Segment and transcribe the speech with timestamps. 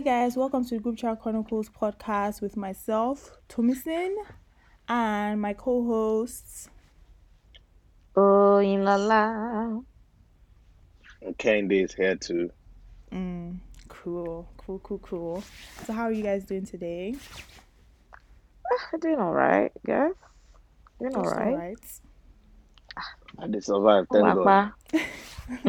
[0.00, 4.16] Hi guys, welcome to the Group Chat Chronicles podcast with myself, Tomisin,
[4.88, 6.70] and my co-hosts.
[8.16, 9.80] Oh, in la la.
[11.36, 12.50] Candy is here too.
[13.12, 15.44] Mm, cool, cool, cool, cool.
[15.84, 17.16] So how are you guys doing today?
[18.72, 20.12] Ah, Doing all right, guys.
[20.98, 21.48] Doing all Just right.
[21.48, 22.00] alright.
[23.38, 24.06] I did survive.
[24.10, 24.72] Thank God.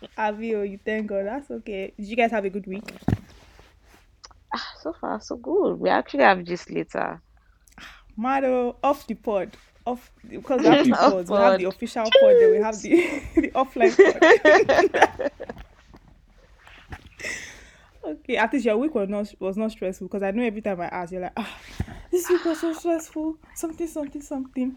[0.18, 1.26] Avio, you thank God.
[1.26, 1.92] That's okay.
[1.96, 2.84] Did you guys have a good week?
[4.54, 5.74] Ah, So far, so good.
[5.80, 7.20] We actually have just later.
[8.16, 9.56] Mado, off the pod.
[9.86, 11.30] Off because we have Off pods.
[11.30, 11.74] We have the pod.
[11.74, 15.30] official pod, then we have the the offline pod.
[18.04, 20.80] Okay, at least your week was not was not stressful because I know every time
[20.80, 21.58] I ask, you're like, ah,
[22.10, 23.36] this week was so stressful.
[23.54, 24.76] Something, something, something.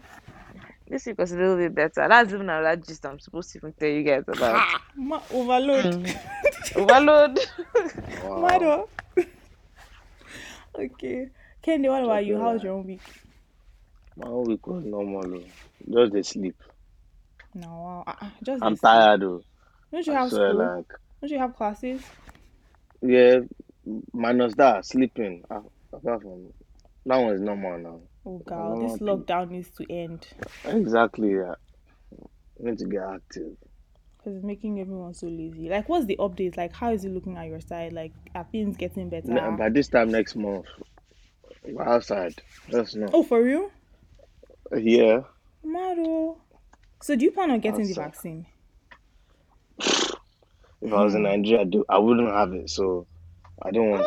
[0.90, 2.08] This week was a little bit better.
[2.08, 4.56] That's even another gist I'm supposed to even tell you guys about.
[4.56, 5.84] Ah, ma- overload.
[5.84, 6.16] Mm.
[6.76, 7.38] Overload.
[8.24, 8.40] Wow.
[8.40, 8.88] Mado.
[10.74, 11.28] okay,
[11.62, 12.38] Kendi, what about you?
[12.38, 13.00] How's your own week?
[14.16, 15.22] My whole week was normal.
[15.86, 16.06] though.
[16.06, 16.56] Just the sleep.
[17.54, 18.04] No, wow.
[18.06, 18.80] Uh, uh, just I'm this.
[18.80, 19.42] tired though.
[19.92, 20.58] Don't you I have swear, school?
[20.76, 20.86] like
[21.20, 22.02] Don't you have classes?
[23.02, 23.38] yeah,
[24.12, 25.42] minus that sleeping.
[25.50, 26.52] ah, Apart from
[27.06, 28.00] that one is normal now.
[28.26, 30.26] Oh god, this lockdown needs to end
[30.64, 31.32] Exactly.
[31.32, 31.54] Yeah.
[32.58, 33.56] Need to get active.
[34.18, 35.68] because it's making everyone so lazy.
[35.70, 36.56] Like, what's the update?
[36.58, 37.92] Like, how is it looking at your side?
[37.94, 39.28] Like, are things getting better?
[39.28, 40.66] Ne- By this time next month,
[41.66, 42.34] we're outside.
[42.70, 43.08] Just know.
[43.14, 43.70] Oh, for real?
[44.76, 45.20] Yeah.
[45.64, 46.36] Mado.
[47.02, 48.44] So, do you plan on getting the vaccine?
[50.82, 51.24] If I was in Hmm.
[51.24, 52.68] Nigeria, I, do, I wouldn't have it.
[52.70, 53.06] So
[53.62, 54.06] I don't want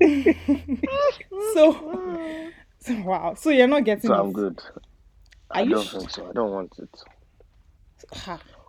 [0.00, 0.36] it.
[1.54, 1.72] So
[3.04, 3.34] wow.
[3.34, 4.18] So you're not getting So it.
[4.18, 4.60] I'm good.
[5.50, 6.28] Are I you don't think so.
[6.28, 7.02] I don't want it.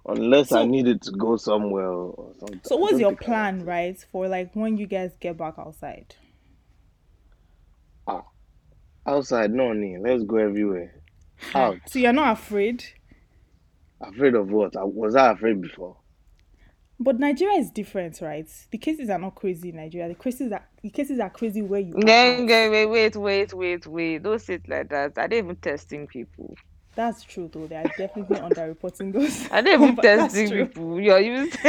[0.06, 2.62] Unless I So- needed to go somewhere or something.
[2.64, 3.66] So I what's don't your think I plan, it.
[3.66, 6.16] right, for like when you guys get back outside?
[8.08, 8.24] Ah,
[9.06, 10.00] Outside, no need.
[10.02, 10.94] Let's go everywhere.
[11.56, 11.80] Out.
[11.88, 12.84] So you're not afraid?
[14.02, 14.76] Afraid of what?
[14.76, 15.98] I, was I afraid before?
[17.04, 18.48] But Nigeria is different, right?
[18.72, 20.08] The cases are not crazy in Nigeria.
[20.08, 22.02] The cases are the cases are crazy where you are.
[22.02, 24.24] Then, wait, wait, wait, wait, wait.
[24.24, 25.18] Don't say it like that.
[25.18, 26.56] I didn't even testing people.
[26.96, 27.66] That's true, though.
[27.66, 29.48] They are definitely underreporting those.
[29.52, 31.00] I didn't even But testing people.
[31.02, 31.60] You're using.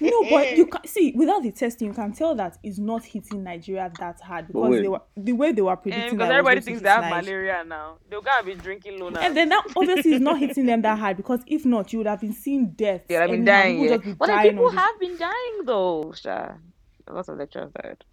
[0.00, 3.44] No, but you can see without the testing, you can tell that it's not hitting
[3.44, 4.82] Nigeria that hard because wait.
[4.82, 6.18] they were the way they were And predicting.
[6.18, 7.96] because that it was everybody thinks hit they have Nige- malaria now.
[8.10, 9.20] They're gonna be drinking Lona.
[9.20, 12.06] And then that obviously is not hitting them that hard because if not, you would
[12.06, 13.04] have been seeing deaths.
[13.08, 13.96] They have been dying, People yeah.
[13.96, 16.48] just be But then dying people on this- have been dying though, Sha.
[17.10, 18.04] Lots of lecturers died.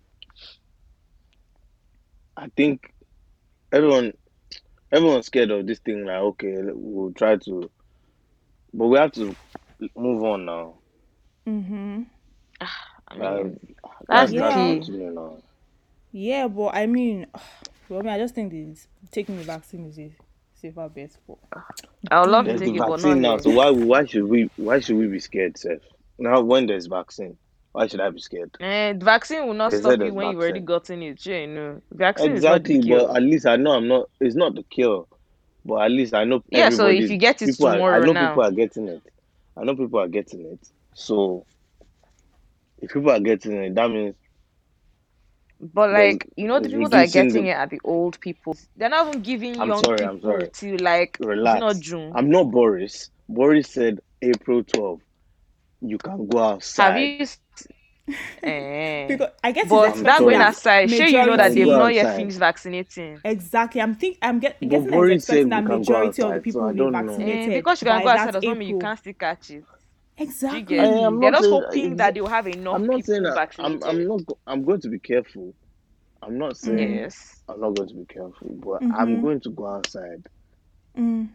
[2.37, 2.93] I think
[3.73, 4.13] everyone,
[4.95, 6.05] everyone's scared of this thing.
[6.05, 7.69] Like, okay, we'll try to,
[8.73, 9.35] but we have to
[9.95, 10.75] move on now.
[11.47, 12.05] Mhm.
[13.07, 13.59] I Like, mean,
[14.07, 14.79] that's that's the not key.
[15.13, 15.37] now.
[16.11, 17.27] Yeah, but I mean,
[17.89, 20.11] well, I mean, I just think this taking the vaccine is a
[20.53, 21.37] safer bet for.
[22.11, 24.25] I would love to take the it, but vaccine now, not so why why should
[24.25, 25.81] we why should we be scared, Seth?
[26.17, 27.37] Now when there's vaccine,
[27.75, 28.51] why should I be scared?
[28.61, 31.25] Eh, the vaccine will not They stop you when you've already gotten it.
[31.25, 31.81] Yeah, you know.
[31.91, 34.09] Vaccine Exactly, is not the but at least I know I'm not.
[34.21, 35.05] It's not the cure,
[35.65, 37.67] but at least I know Yeah, so if you get it people.
[37.67, 39.01] Are, I know now, people are getting it.
[39.57, 40.65] I know people are getting it.
[40.95, 41.45] So
[42.79, 44.15] if people are getting it, that means
[45.59, 47.49] but like you know, the people that are getting the.
[47.49, 48.55] it are the old people.
[48.75, 50.03] They're not even giving I'm young sorry.
[50.05, 50.49] I'm sorry.
[50.53, 52.13] till like is it not June.
[52.15, 53.09] I'm not Boris.
[53.27, 55.01] Boris said April 12.
[55.81, 56.83] You can go outside.
[56.83, 56.99] Have outside.
[56.99, 57.21] you?
[57.23, 57.39] s-
[58.43, 59.07] Eh.
[59.07, 61.79] Because I guess But it's that going outside, that sure you know that they've go
[61.79, 63.19] not yet finished vaccinating.
[63.23, 63.81] exactly.
[63.81, 66.29] I'm think I'm get, But guessing that it's Boris expecting that can go majority of
[66.29, 66.95] the outside, so people I will be don't.
[66.95, 69.49] Eh, vaccinated because you can go outside that does not mean you can't still catch
[69.51, 69.65] it.
[70.17, 70.77] Exactly.
[70.77, 70.85] get?
[70.85, 73.23] I am They're not just saying hoping exa- that they'll have enough I'm not saying
[73.23, 75.53] people that I'm I'm not go- I'm going to be careful.
[76.21, 77.41] I'm not saying Yes.
[77.49, 79.21] I'm not going to be careful, but I'm mm-hmm.
[79.21, 80.27] going to go outside.
[80.97, 81.29] Mm.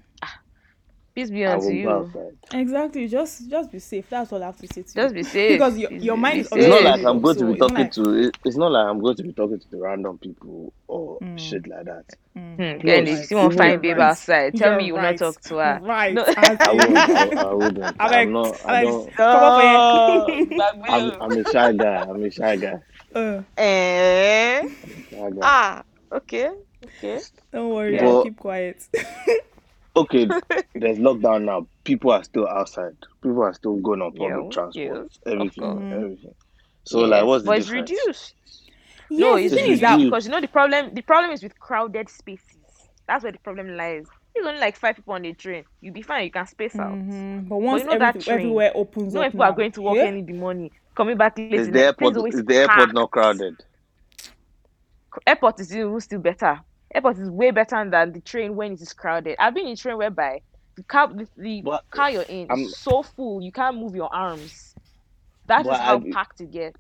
[1.15, 1.91] Peace be I unto you.
[1.91, 2.37] outside.
[2.53, 3.09] Exactly.
[3.09, 4.09] Just just be safe.
[4.09, 4.95] That's all I have to say to you.
[4.95, 5.59] Just be safe.
[5.59, 7.45] Because your Peace your be, mind be is It's not like I'm up, going to
[7.53, 9.79] be talking like to it- it's not like I'm going to be talking to the
[9.79, 12.05] random people or mm, shit like that.
[12.37, 12.55] mm.
[12.57, 12.63] Hmm.
[12.63, 13.25] You're Then if you right.
[13.25, 14.11] see one Even You're babe right.
[14.11, 15.81] outside, tell me You're you will not talk to her.
[15.83, 16.15] Right.
[16.15, 16.25] No.
[16.27, 17.11] I won't.
[17.11, 17.97] I, in I wouldn't.
[18.01, 18.61] I'm Alex, not.
[18.65, 19.17] I Alex, don't.
[19.17, 19.79] come up here.
[19.83, 21.11] Oh, gbàgbé I'm.
[21.11, 21.19] o.
[21.21, 21.97] I'm a shy guy.
[22.09, 22.79] I'm a shy guy.
[23.15, 24.63] uh, Eh?
[25.11, 25.41] Shy guy.
[25.43, 25.83] Ah,
[26.13, 26.51] okay,
[26.85, 27.19] okay.
[27.53, 28.07] don't worry, Yeah.
[28.07, 28.89] I'll keep quiet.
[29.97, 30.35] okay,
[30.75, 31.69] there's lockdown now.
[31.85, 32.97] People are still outside.
[33.23, 35.07] People are still going on public Yes, transport.
[35.09, 35.65] yes, Everything.
[35.65, 35.85] course.
[35.89, 36.35] hmm Everything.
[36.85, 38.11] So like, what's the but it's difference?
[38.11, 38.35] reduced.
[39.11, 40.11] No, Yes, it's the thing is that reduced reduced.
[40.11, 40.95] because you know the problem.
[40.95, 42.63] The problem is with crowded spaces.
[43.07, 44.09] That's where the problem lies.
[44.35, 45.65] There's only like five people on the train.
[45.81, 46.25] You'll be fine.
[46.25, 47.01] You can space out.
[47.01, 48.61] hmm But But once you know that train.
[48.61, 50.35] everywhere opens You know up if people are going to work yeah, early in the
[50.35, 50.71] morning.
[50.97, 51.55] coming back late.
[51.55, 53.57] Is in the airport is the airport not crowded?
[55.27, 56.61] Airport is even still better.
[56.95, 59.37] Airport is way better than the train when it is crowded.
[59.39, 60.43] I've been in train whereby
[60.77, 63.95] the car, the, the But car you're in I'm- is so full you can't move
[63.95, 64.75] your arms.
[65.47, 66.79] That is how I- packed it gets.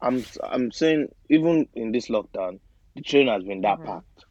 [0.00, 2.60] I'm I'm saying even in this lockdown,
[2.96, 3.86] the train has been that Mhm.
[3.86, 4.24] packed.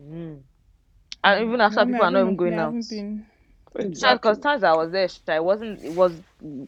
[0.00, 0.42] Mm.
[1.24, 2.74] And even after Me, people are not even going Me, out.
[2.88, 3.26] been.
[3.72, 4.36] Because Exactly.
[4.36, 5.82] times I was there, I wasn't.
[5.82, 6.12] It was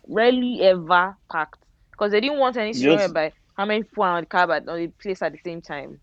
[0.09, 4.17] rarely ever packed because they didn't want any Just- situation by how many people are
[4.17, 6.01] on the car but on the place at the same time.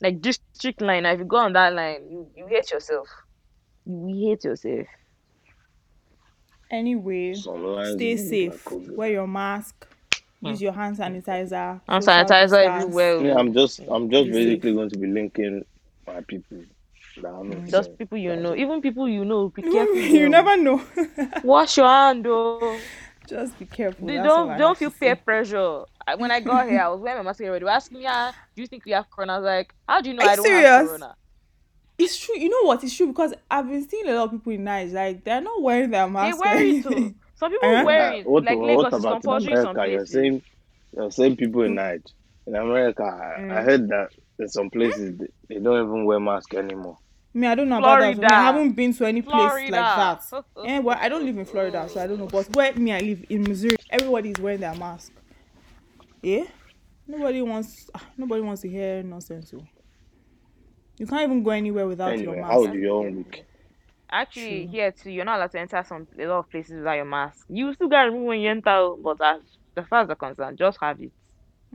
[0.00, 3.08] Like district line, if you go on that line, you, you hate yourself.
[3.84, 4.86] You hate yourself.
[6.70, 8.64] Anyway, stay safe.
[8.70, 9.88] Wear your mask.
[10.40, 10.46] Hmm.
[10.46, 11.80] Use your hand sanitizer.
[11.88, 12.82] Hand social sanitizer distance.
[12.84, 13.26] everywhere.
[13.26, 15.64] Yeah, I'm just I'm just basically going to be linking
[16.06, 16.58] my people
[17.22, 17.68] that mm.
[17.68, 17.96] Just seeing.
[17.96, 19.48] people you know, even people you know.
[19.48, 19.96] Be careful.
[19.96, 20.28] you oh.
[20.28, 20.80] never know.
[21.42, 22.78] Wash your hand, though.
[23.28, 24.06] Just be careful.
[24.06, 25.84] They don't don't feel peer pressure.
[26.18, 27.58] When I got here, I was wearing my mask already.
[27.60, 30.00] They were asking me, ah, "Do you think we have corona?" I was like, "How
[30.00, 31.14] do you know Are I you don't have corona?"
[31.98, 32.38] It's true.
[32.38, 32.84] You know what?
[32.84, 35.62] It's true because I've been seeing a lot of people in Nice like they're not
[35.62, 36.36] wearing their They mask.
[36.36, 37.14] or wear it too.
[37.36, 37.84] Some people Uh-huh.
[37.86, 38.26] wear Uh, it.
[38.28, 39.90] what, like what Lagos is about in compulsory some America?
[39.92, 40.42] You're saying
[40.96, 42.02] you're saying people in Night.
[42.46, 43.64] In America, I, I Mm.
[43.64, 44.08] heard that
[44.38, 46.96] in some places they, they don't even wear mask anymore.
[47.36, 48.16] Me, I don't know about that.
[48.18, 50.22] Me, I haven't been to any place like that.
[50.64, 52.26] Eh, well, I don't live in Florida, so I don't know.
[52.28, 53.76] But where me, I live in Missouri.
[53.90, 55.12] Everybody is wearing their mask.
[56.22, 56.44] Yeah,
[57.06, 57.90] nobody wants.
[57.94, 59.50] ah, Nobody wants to hear nonsense.
[59.50, 59.62] So
[60.98, 62.70] you can't even go anywhere without Anyway, your how mask.
[62.72, 63.44] was your own week?
[64.08, 64.72] Actually, True.
[64.72, 67.44] here too, you're not allowed to enter some a lot of places without your mask.
[67.50, 69.40] You still gotta remove when you enter, oh, but as
[69.76, 71.12] as far as the concerned, just have it.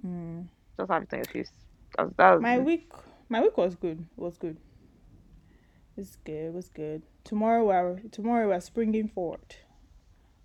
[0.04, 0.48] Mm.
[0.78, 1.52] Just have it on your face.
[1.96, 2.90] That's, that's My week,
[3.30, 4.00] my week was good.
[4.00, 4.58] It was good.
[5.98, 6.46] It's good.
[6.48, 7.04] It was good.
[7.24, 9.56] Tomorrow we're tomorrow we're springing forward.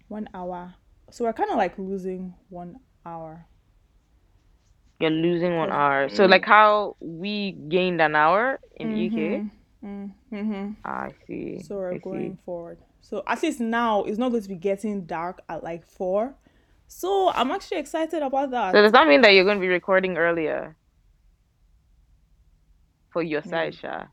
[0.08, 0.75] One hour.
[1.10, 3.46] So we're kind of like losing one hour.
[4.98, 6.08] you're losing one hour.
[6.08, 6.31] So Mm.
[6.31, 9.19] like how we gained an hour in UK.
[9.84, 10.06] Mm-hmm.
[10.34, 10.70] Mm-hmm.
[10.84, 11.60] I see.
[11.62, 12.00] So we're I see.
[12.00, 12.78] going forward.
[13.02, 16.34] So at least now it's not going to be getting dark at like four.
[16.88, 18.72] So I'm actually excited about that.
[18.72, 20.76] So does that mean that you're going to be recording earlier
[23.10, 23.76] for your side, Maybe.
[23.76, 24.04] Sha?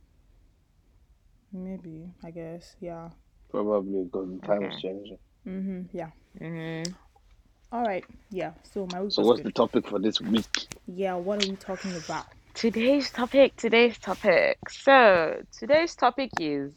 [1.53, 3.09] Maybe I guess yeah.
[3.51, 5.17] Probably because the time is changing.
[5.47, 5.81] Mm-hmm.
[5.97, 6.09] Yeah.
[6.41, 6.91] Mm-hmm.
[7.71, 8.03] All right.
[8.31, 8.51] Yeah.
[8.63, 10.67] So my week So was what's the topic for this week?
[10.87, 11.15] Yeah.
[11.15, 12.25] What are we talking about?
[12.55, 13.55] Today's topic.
[13.55, 14.57] Today's topic.
[14.69, 16.73] So today's topic is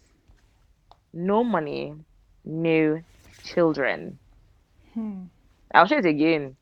[1.12, 1.94] no money,
[2.44, 3.00] no
[3.44, 4.18] children.
[4.92, 5.24] Hmm.
[5.74, 6.56] I'll say it again.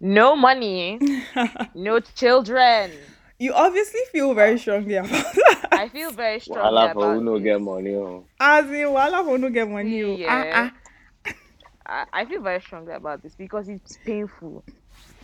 [0.00, 0.98] No money,
[1.74, 2.90] no children.
[3.38, 5.55] you obviously feel very strongly about that.
[5.76, 7.40] I feel very strongly Wahala for who about no this.
[7.40, 7.94] get money.
[7.96, 8.26] Oh.
[8.40, 10.02] As in, wala for no get money.
[10.04, 10.20] oh.
[10.24, 10.44] Yeah.
[10.52, 10.72] Ah,
[11.86, 14.64] I, I feel very strongly about this because it's painful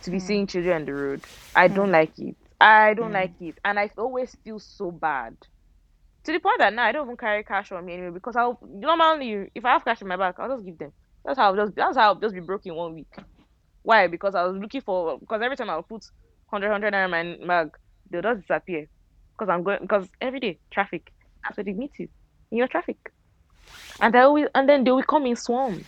[0.03, 0.19] to be Hmm.
[0.19, 1.25] seeing children on the road.
[1.55, 2.37] I don't like it.
[2.61, 3.13] I don't Hmm.
[3.13, 3.59] like it.
[3.65, 5.35] And I always feel so bad.
[6.25, 8.59] To the point that now I don't even carry cash on me anyway because I'll
[8.63, 10.93] normally if I have cash in my bag, I'll just give them.
[11.25, 13.13] That's how I'll just that's how I'll just be broke in one week.
[13.83, 14.07] Why?
[14.07, 16.03] Because I was looking for because every time I'll put
[16.49, 17.71] 100 100 naira in my bag,
[18.09, 18.87] they'll just disappear.
[19.37, 21.11] Because I'm going because every day traffic.
[21.43, 22.07] That's where they meet you.
[22.51, 22.97] In your traffic.
[23.99, 25.85] And they always and then they will come in swarms.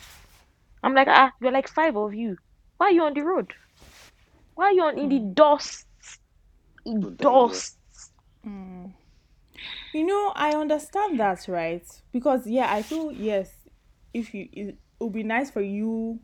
[0.82, 2.36] I'm like, ah, you're like five of you.
[2.76, 3.52] Why are you on the road?
[4.54, 5.86] Why are you on in the dust?
[6.84, 7.76] In Good dust.
[8.46, 8.92] Mm.
[9.92, 11.86] You know, I understand that, right?
[12.12, 13.50] Because yeah, I feel yes,
[14.12, 16.20] if you it would be nice for you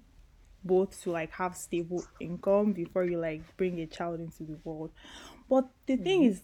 [0.64, 4.90] both to like have stable income before you like bring a child into the world.
[5.48, 6.40] But the thing is,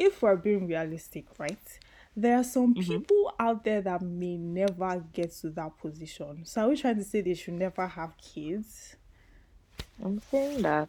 [0.00, 1.78] if we're being realistic, right?
[2.16, 6.44] There are some people out there that may never get to that position.
[6.44, 8.96] So are we trying to say they should never have kids?
[10.02, 10.88] I'm saying that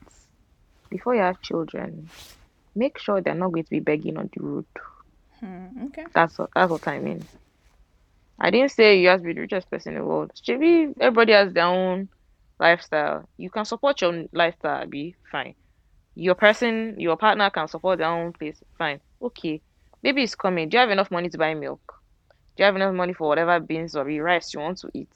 [0.89, 2.09] before you have children,
[2.73, 4.65] make sure they're not going to be begging on the road.
[5.39, 6.05] Hmm, okay.
[6.13, 7.23] That's what that's what I mean.
[8.39, 10.31] I didn't say you have to be the richest person in the world.
[10.47, 12.09] Maybe everybody has their own
[12.59, 13.27] lifestyle.
[13.37, 15.55] You can support your lifestyle, be fine.
[16.15, 18.99] Your person, your partner can support their own place, fine.
[19.21, 19.61] Okay.
[20.03, 20.69] Maybe it's coming.
[20.69, 22.01] Do you have enough money to buy milk?
[22.57, 25.09] Do you have enough money for whatever beans or rice you want to eat?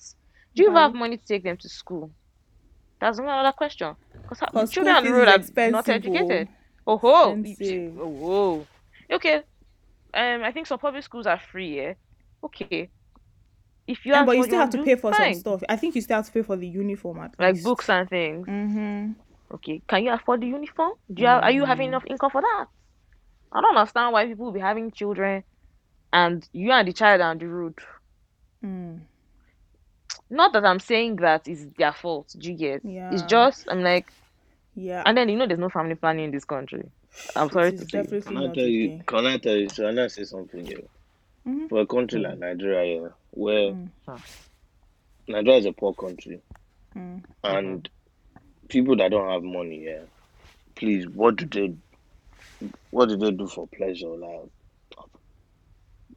[0.55, 2.11] Do you even have money to take them to school?
[2.99, 3.95] That's another question.
[4.29, 5.93] Because children on the road are not oh.
[5.93, 6.47] educated.
[6.87, 7.43] Oh ho!
[7.99, 8.67] Oh whoa.
[9.11, 9.41] Okay.
[10.13, 11.77] Um, I think some public schools are free.
[11.77, 11.93] Yeah.
[12.43, 12.89] Okay.
[13.87, 15.33] If you Yeah, have but you still have to do, pay for fine.
[15.33, 15.63] some stuff.
[15.67, 17.65] I think you still have to pay for the uniform at like least.
[17.65, 18.47] books and things.
[18.47, 19.11] Mm-hmm.
[19.55, 19.81] Okay.
[19.87, 20.93] Can you afford the uniform?
[21.13, 21.89] Do you have, are you having Mm.
[21.89, 22.65] enough income for that?
[23.53, 25.43] I don't understand why people will be having children,
[26.13, 27.75] and you and the child are on the road.
[28.63, 29.01] Mm.
[30.29, 32.33] Not that I'm saying that it's their fault.
[32.37, 32.81] Do you get?
[32.83, 33.11] Yeah.
[33.13, 34.07] It's just I'm like,
[34.75, 35.03] Yeah.
[35.05, 36.83] and then you know, there's no family planning in this country.
[37.35, 38.03] I'm sorry to say.
[38.03, 38.89] definitely Can I tell you?
[38.89, 39.03] thing.
[39.07, 39.69] Can I tell you?
[39.69, 40.83] Should I say something here?
[41.47, 41.69] Mhm.
[41.69, 42.23] For a country Mm.
[42.23, 43.89] like Nigeria, yeah, where Mm.
[45.27, 46.41] Nigeria is a poor country,
[46.95, 47.23] Mm.
[47.43, 47.89] and
[48.69, 50.05] people that don't have money, yeah,
[50.75, 51.75] please, what do they,
[52.91, 54.09] what do they do for pleasure?
[54.09, 54.49] Like,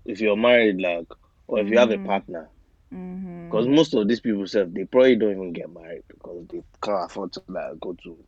[0.04, 1.06] if you're married, like,
[1.46, 2.00] or if you have a Mhm.
[2.00, 2.50] partner,
[2.92, 3.50] Mhm.
[3.50, 7.10] because most of these people say they probably don't even get married because they can't
[7.10, 8.18] afford to like go to.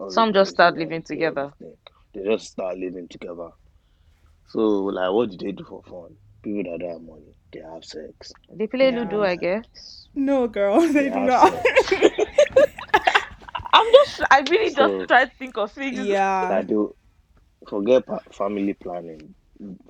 [0.00, 1.54] all Some these just start places living do together.
[1.60, 1.76] everything.
[2.14, 3.50] They just start living together.
[4.48, 6.16] So, like, what do they do for fun?
[6.42, 8.36] People that don't have money, they have sex.
[8.50, 8.92] They play Yeah.
[8.92, 10.08] Ludo, I guess.
[10.14, 11.52] No, girl, they They do have not.
[11.52, 11.92] sex.
[14.20, 16.20] I'm just, I really just try to think of things.
[16.48, 16.48] yeah.
[16.48, 16.94] Like do.
[17.68, 19.34] forget family planning,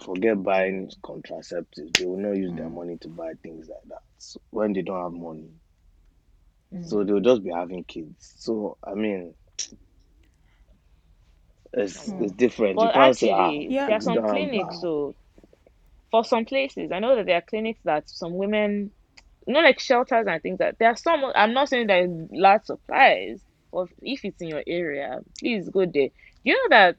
[0.05, 1.97] forget buying contraceptives.
[1.97, 2.71] They will not use their Mm.
[2.71, 5.51] money to buy things like that so when they don't have money.
[6.73, 6.99] Mm.
[6.99, 8.35] So they'll just be having kids.
[8.39, 9.35] So I mean,
[11.73, 12.19] it's Hmm.
[12.19, 12.83] it's different.
[12.83, 13.87] you But can't say ah, actually, Yeah.
[13.87, 14.79] there are some clinics.
[14.79, 14.81] that.
[14.81, 15.17] So,
[16.11, 18.93] for some places, I know that there are clinics that some women,
[19.47, 20.79] you know, like shelters and things like.
[20.79, 21.25] There are some.
[21.35, 25.87] I'm not saying that in large supplies, but if it's in your area, please go
[25.87, 26.11] there.
[26.45, 26.99] You know that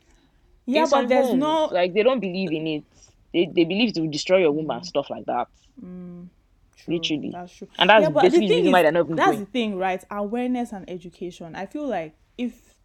[0.65, 1.72] Yeah, but there's homes, no.
[1.72, 2.86] like they don't believe in it.
[3.34, 5.50] They they believe it will destroy your womb and stuff like that.
[5.84, 6.29] Mm,
[6.77, 6.96] true.
[6.96, 7.32] Literally.
[7.32, 7.70] That's true.
[7.77, 9.39] And that's yeah, basically the the thing reason why they're not that's going.
[9.39, 10.03] the thing, right?
[10.12, 11.55] Awareness and education.
[11.55, 12.75] I feel like if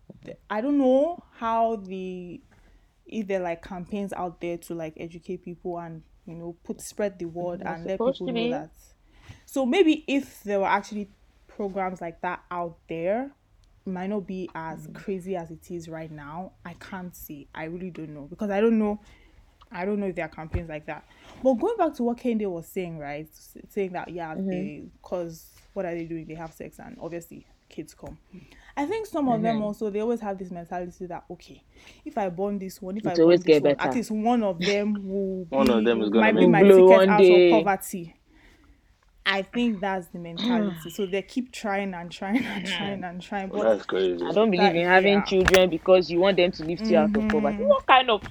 [0.50, 2.42] I don't know how the
[3.06, 7.18] if there like campaigns out there to like educate people and you know put spread
[7.18, 8.70] the word There's and let people know that.
[9.46, 11.10] So maybe if there were actually
[11.48, 13.32] programs like that out there,
[13.86, 14.94] might not be as Mm.
[14.94, 16.52] crazy as it is right now.
[16.64, 17.48] I can't see.
[17.54, 19.00] I really don't know because I don't know
[19.72, 21.04] I don't know if there are campaigns like that.
[21.42, 23.28] But going back to what Kende was saying, right?
[23.68, 24.50] Saying that yeah, Mm-hmm.
[24.50, 26.26] they cause what are they doing?
[26.26, 28.18] They have sex and obviously kids come.
[28.76, 29.62] I think some of them Mm-hmm.
[29.62, 31.62] also they always have this mentality that okay,
[32.04, 33.78] if I born this one, if It I born always this get one, better.
[33.78, 36.64] at least one of them will One be, of them is gonna might be my
[36.64, 37.30] ticket one out day.
[37.30, 38.14] of poverty.
[39.26, 40.90] I think that's the mentality.
[40.90, 42.74] so they keep trying and trying and hmm.
[42.74, 43.48] trying and trying.
[43.48, 44.24] But That's crazy.
[44.24, 45.24] I don't believe That- in having yeah.
[45.24, 47.62] children because you want them to lift you out of poverty.
[47.62, 48.22] What kind of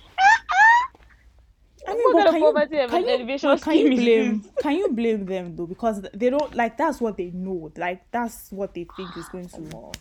[1.88, 4.46] I mean, what kind of can you, poverty can you, elevation but can you blame
[4.62, 8.51] can you blame them though because they don't like that's what they know like that's
[8.51, 9.91] what they think is going to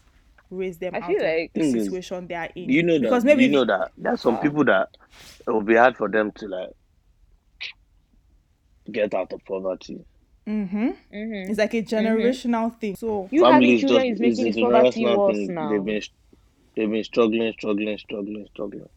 [0.51, 2.83] raise them I out feel of like- the Thing is, situation they are in You
[2.83, 3.03] know that.
[3.03, 4.41] because maybe you know that there's some ah.
[4.41, 4.89] people that
[5.47, 6.71] it will be hard for them to like
[8.91, 10.01] get out of poverty.
[10.49, 11.49] Hmm Mhm.
[11.51, 14.61] it's like a generational thing so You having Families children just is making this a
[14.63, 15.71] poverty worse now.
[15.71, 16.03] They've been
[16.77, 18.89] they've been struggling, struggling, struggling, struggling.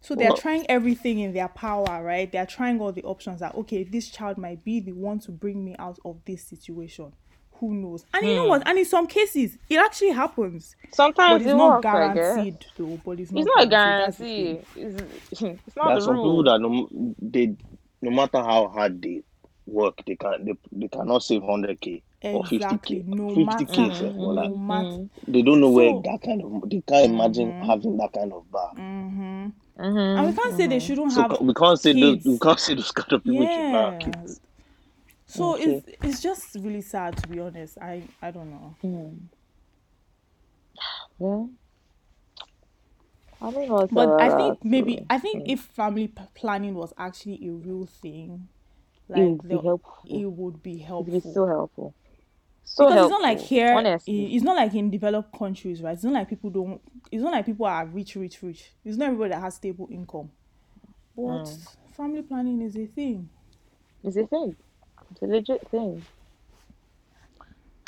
[0.00, 3.84] so they're trying everything in their power right they're trying all the options that okay
[3.84, 7.12] this child might be the one to bring me out of this situation
[7.60, 8.48] who knows and you know Hmm.
[8.50, 12.66] what and in some cases it actually happens Sometimes it's it not works, I guaranteed
[12.76, 14.06] though but it's not, It's not a guaranteed.
[14.06, 14.60] That's the guarantee.
[14.80, 15.02] It's,
[15.66, 16.44] it's not There's the some people rule.
[16.44, 16.88] that no
[17.20, 17.54] they
[18.02, 19.22] no matter how hard they
[19.70, 23.64] work, they can they, they cannot save hundred k or fifty k, No fifty matter,
[23.66, 23.94] k.
[23.94, 24.88] sef, or like no matter.
[24.88, 25.08] Mhm.
[25.28, 27.66] they don't know where that kind of they can't imagine Mhm.
[27.66, 28.72] having that kind of bar.
[28.74, 29.46] Mm-hmm.
[29.78, 30.18] Mhm.
[30.18, 31.30] And we can't say they shouldn't So have.
[31.30, 32.26] ca- we can't say those kids.
[32.26, 34.40] we can't say those kind of people should have kids.
[35.26, 35.62] So Okay.
[35.64, 37.78] it's it's just really sad to be honest.
[37.80, 38.74] I I don't know.
[38.82, 39.16] Hmm.
[41.20, 41.44] Yeah.
[43.42, 43.86] I don't know.
[43.90, 45.06] But I think maybe.
[45.08, 48.48] I think if family planning was actually a real thing,
[49.14, 50.04] it like would be the, helpful.
[50.06, 51.12] it would be It helpful.
[51.12, 51.94] be so helpful.
[52.64, 53.10] So because helpful.
[53.10, 53.76] it's not like here.
[53.76, 54.26] Honestly.
[54.36, 55.94] It's not like in developed countries, right?
[55.94, 56.80] It's not like people don't.
[57.12, 58.72] It's not like people are rich, rich, rich.
[58.84, 60.30] It's not everybody that has stable income.
[61.16, 61.66] But Mm.
[61.96, 63.30] family planning is a thing.
[64.04, 64.56] It's a thing.
[65.12, 66.06] It's a legit thing.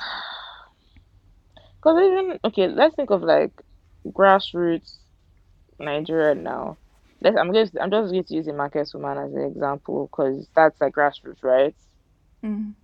[1.82, 3.52] Because even okay, let's think of like
[4.06, 4.98] grassroots
[5.78, 6.78] Nigeria now.
[7.22, 10.48] Let's, I'm just I'm just going to use a market woman as an example because
[10.56, 11.74] that's like grassroots, right?
[12.42, 12.76] Mhm.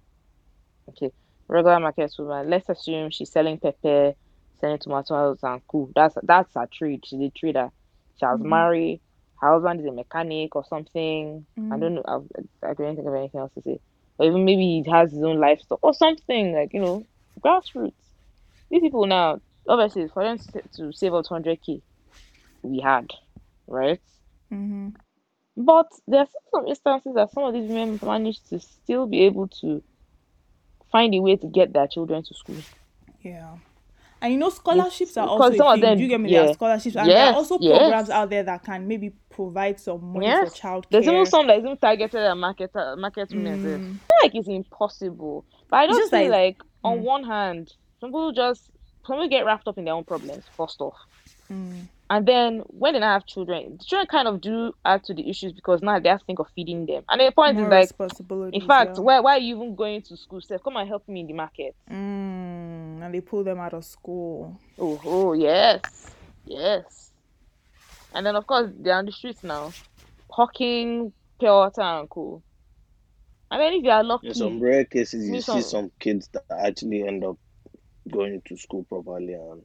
[0.90, 1.10] Okay,
[1.48, 2.50] regular market woman.
[2.50, 4.14] Let's assume she's selling pepper,
[4.60, 5.90] selling tomatoes and cool.
[5.94, 7.02] That's that's her trade.
[7.04, 7.70] She's a trader.
[8.18, 8.42] She has Mhm.
[8.42, 9.00] married.
[9.40, 11.46] Her husband is a mechanic or something.
[11.70, 11.78] I Mhm.
[11.78, 12.04] don't know.
[12.06, 13.80] I, I couldn't think of anything else to say.
[14.18, 17.06] Or even maybe he has his own livestock or something like you know
[17.44, 18.14] grassroots.
[18.70, 21.82] These people now, obviously, for them to to save up 200k,
[22.62, 23.08] we had,
[23.68, 24.00] right?
[24.52, 24.94] Mhm.
[25.56, 29.48] But there are some instances that some of these women manage to still be able
[29.60, 29.82] to
[30.90, 32.56] find a way to get their children to school.
[33.22, 33.56] Yeah.
[34.20, 36.30] And you know, scholarships are also some of them- you get me?
[36.30, 36.52] Yeah.
[36.52, 37.78] scholarships, and there are also yes.
[37.78, 40.48] programs out there that can maybe provide some money Yes.
[40.50, 43.62] for child There's even some that is even targeted at market market women.
[43.64, 43.94] Mm.
[43.94, 45.44] I feel like it's impossible.
[45.68, 47.02] But I don't feel like- like, on Mm.
[47.02, 48.70] one hand, some people just
[49.06, 50.96] some people get wrapped up in their own problems, first off.
[51.50, 51.86] Mm.
[52.10, 55.28] And then when they now have children, the children kind of do add to the
[55.28, 57.04] issues because now they have to think of feeding them.
[57.08, 58.10] And the point More is like
[58.52, 59.02] in fact, yeah.
[59.02, 60.40] why why are you even going to school?
[60.40, 60.62] Sef?
[60.62, 61.74] Come and help me in the market.
[61.90, 64.58] Mm, and they pull them out of school.
[64.78, 65.82] Oh, oh, yes,
[66.46, 67.12] yes.
[68.14, 69.70] And then of course they're on the streets now,
[70.30, 72.42] hawking pure water and co.
[73.50, 75.92] And then if you are lucky, In some rare cases, you Me see some- some
[76.00, 77.36] kids that actually end up
[78.10, 79.62] going to school properly and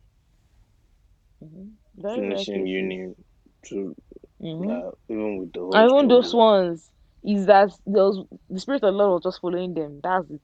[1.44, 1.72] Mhm.
[1.96, 3.14] Very finishing uni
[3.66, 3.96] to
[4.60, 6.34] uh, even with the whole And even those struggle.
[6.34, 6.92] ones
[7.24, 10.00] is that those the spirit of the Lord was just following them.
[10.04, 10.42] That's it.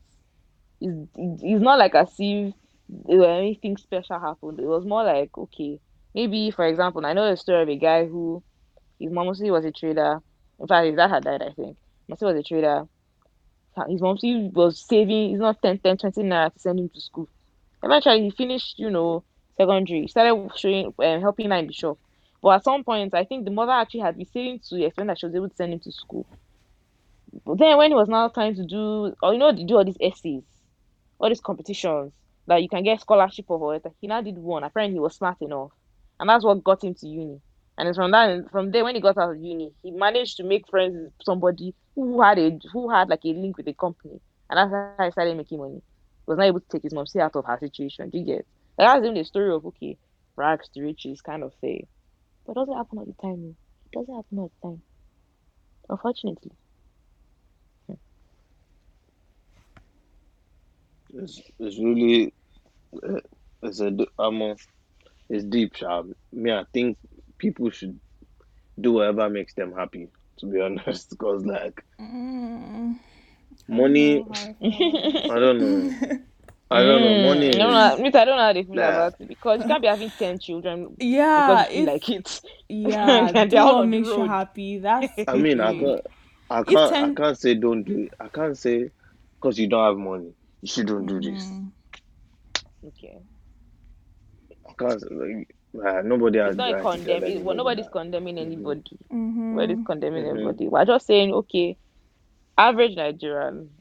[0.81, 2.53] It's, it- it's not like as if
[2.89, 4.59] there were anything special happened.
[4.59, 5.79] It was more like okay,
[6.15, 8.43] maybe for example, I know the story of a guy who
[8.99, 10.19] his mom mostly was a trader.
[10.59, 11.77] In fact, his dad had died, I think.
[12.09, 12.85] Mostly was a trader.
[13.87, 14.17] His mom
[14.53, 17.27] was saving, he's not 10, 10, 20 naira to send him to school.
[17.83, 19.25] Eventually, he finished, you know,
[19.59, 20.01] secondary.
[20.01, 21.97] He started showing, um, helping the shop.
[22.41, 25.19] But at some point, I think the mother actually had been saving to extent that
[25.19, 26.25] she was able to send him to school.
[27.45, 29.97] But then when it was now time to do, or you know, do all these
[29.99, 30.43] essays,
[31.19, 32.13] all these competitions
[32.47, 34.63] that you can get scholarship for, he now did one.
[34.63, 35.71] Apparently, he was smart enough,
[36.19, 37.41] and that's what got him to uni.
[37.77, 40.43] And it's from that, from there, when he got out of uni, he managed to
[40.43, 44.19] make friends with somebody who had a, who had like a link with the company,
[44.49, 45.75] and that's how he started making money.
[45.75, 45.81] He
[46.25, 48.09] was not able to take his mom out of her situation.
[48.09, 48.45] Do you get?
[48.79, 49.99] Like, that's even the story of okay,
[50.37, 51.87] rags to riches kind of thing.
[52.45, 53.57] But it doesn't happen all the time.
[53.87, 54.83] It doesn't happen all the time.
[55.89, 56.57] Unfortunately.
[61.13, 62.33] It's, it's really
[63.07, 63.21] uh,
[63.63, 64.55] it's a d- um, uh,
[65.29, 66.07] it's deep, sharp.
[66.31, 66.97] Me, I think
[67.39, 67.99] people should
[68.79, 70.09] do whatever makes them happy.
[70.39, 72.99] To be honest, because like Mm,
[73.67, 75.91] money, I don't know I don't know.
[76.71, 77.15] I don't know.
[77.15, 78.03] Money I is don't know.
[78.03, 78.89] me I don't know how they feel Nah.
[78.89, 82.41] about it because you can't be having ten children yeah, because you feel like it.
[82.69, 84.79] yeah, and do they're all what makes you happy.
[84.79, 86.01] That's I mean, I can't,
[86.49, 88.13] I can't, I can't say don't do it.
[88.19, 88.91] I can't say
[89.41, 91.53] because you don't have money, you shouldn't do this.
[91.53, 91.71] Mm.
[92.83, 93.21] Okay.
[94.69, 95.01] I can't.
[95.01, 95.55] say, Like,
[95.85, 97.25] uh, nobody has It's not the a right to tell condemn.
[97.25, 97.89] It, well, nobody's that.
[97.89, 98.39] condemning Mhm.
[98.39, 98.99] anybody.
[99.11, 99.37] Mhm.
[99.51, 100.27] Nobody's condemning Mhm.
[100.27, 100.67] anybody.
[100.67, 101.77] We're just saying, okay,
[102.57, 103.71] average Nigerian.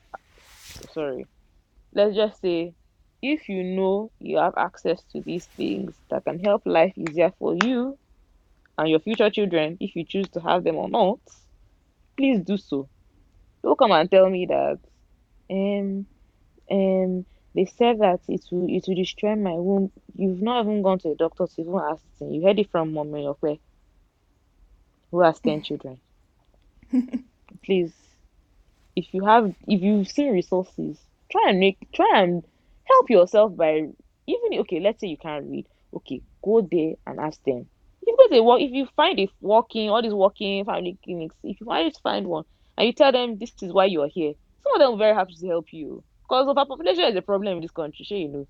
[0.92, 1.26] Sorry,
[1.94, 2.74] let's just say,
[3.22, 7.54] if you know you have access to these things that can help life easier for
[7.64, 7.98] you
[8.78, 11.20] and your future children, if you choose to have them or not,
[12.16, 12.88] please do so.
[13.62, 14.78] Don't come and tell me that,
[15.50, 16.06] um,
[16.70, 19.90] um, they said that it will it will destroy my womb.
[20.14, 22.32] You've not even gone to a doctor to even ask it.
[22.32, 23.60] You heard it from mom Okwe,
[25.10, 26.00] who has ten children.
[27.64, 27.94] Please,
[28.96, 31.00] if you have, if you've seen resources,
[31.32, 32.44] try and make, try and
[32.88, 33.86] help yourself by
[34.26, 34.80] even okay.
[34.80, 35.66] Let's say you can't read.
[35.94, 37.66] Okay, go there and ask them.
[38.02, 41.60] If you go to if you find a walking, all these walking family clinics, if
[41.60, 42.44] you manage to find one
[42.76, 45.34] and you tell them this is why you're here, some of them will very happy
[45.34, 46.02] to help you.
[46.22, 48.46] Because of our population is a problem in this country, sure you know.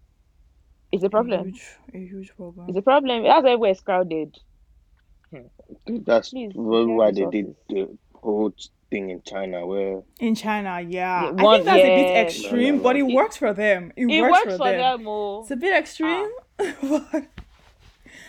[0.90, 1.40] It's a problem.
[1.40, 2.66] A huge, a huge problem.
[2.68, 3.22] It's a problem.
[3.22, 4.36] That's why everywhere is crowded.
[5.30, 6.02] Hmm.
[6.04, 8.52] That's Please, why they did the whole
[8.90, 11.24] thing in China where In China, yeah.
[11.24, 13.14] Yeah, I think that's a bit extreme, No, no, but it no.
[13.14, 13.92] works for them.
[13.96, 15.04] It, It works, works for, them.
[15.06, 15.40] oh.
[15.42, 17.24] It's a bit extreme, but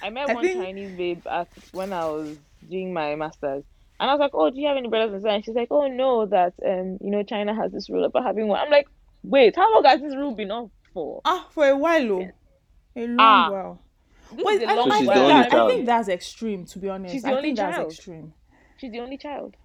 [0.04, 2.38] I met I one think- Chinese babe at when I was
[2.70, 3.64] doing my masters,
[4.00, 5.68] and I was like, "Oh, do you have any brothers and sisters?" And she's like,
[5.72, 8.88] "Oh no, that um, you know, China has this rule about having one." I'm like,
[9.24, 12.30] "Wait, how long has this rule been on for?" ah, for a while, oh,
[12.96, 13.50] a long Ah.
[13.52, 13.80] while.
[14.32, 16.66] This Wait, is a I, long So I think the that, I think that's extreme.
[16.66, 17.92] To be honest, She's the I only think that's child.
[17.92, 18.34] extreme.
[18.78, 19.56] She's the only child,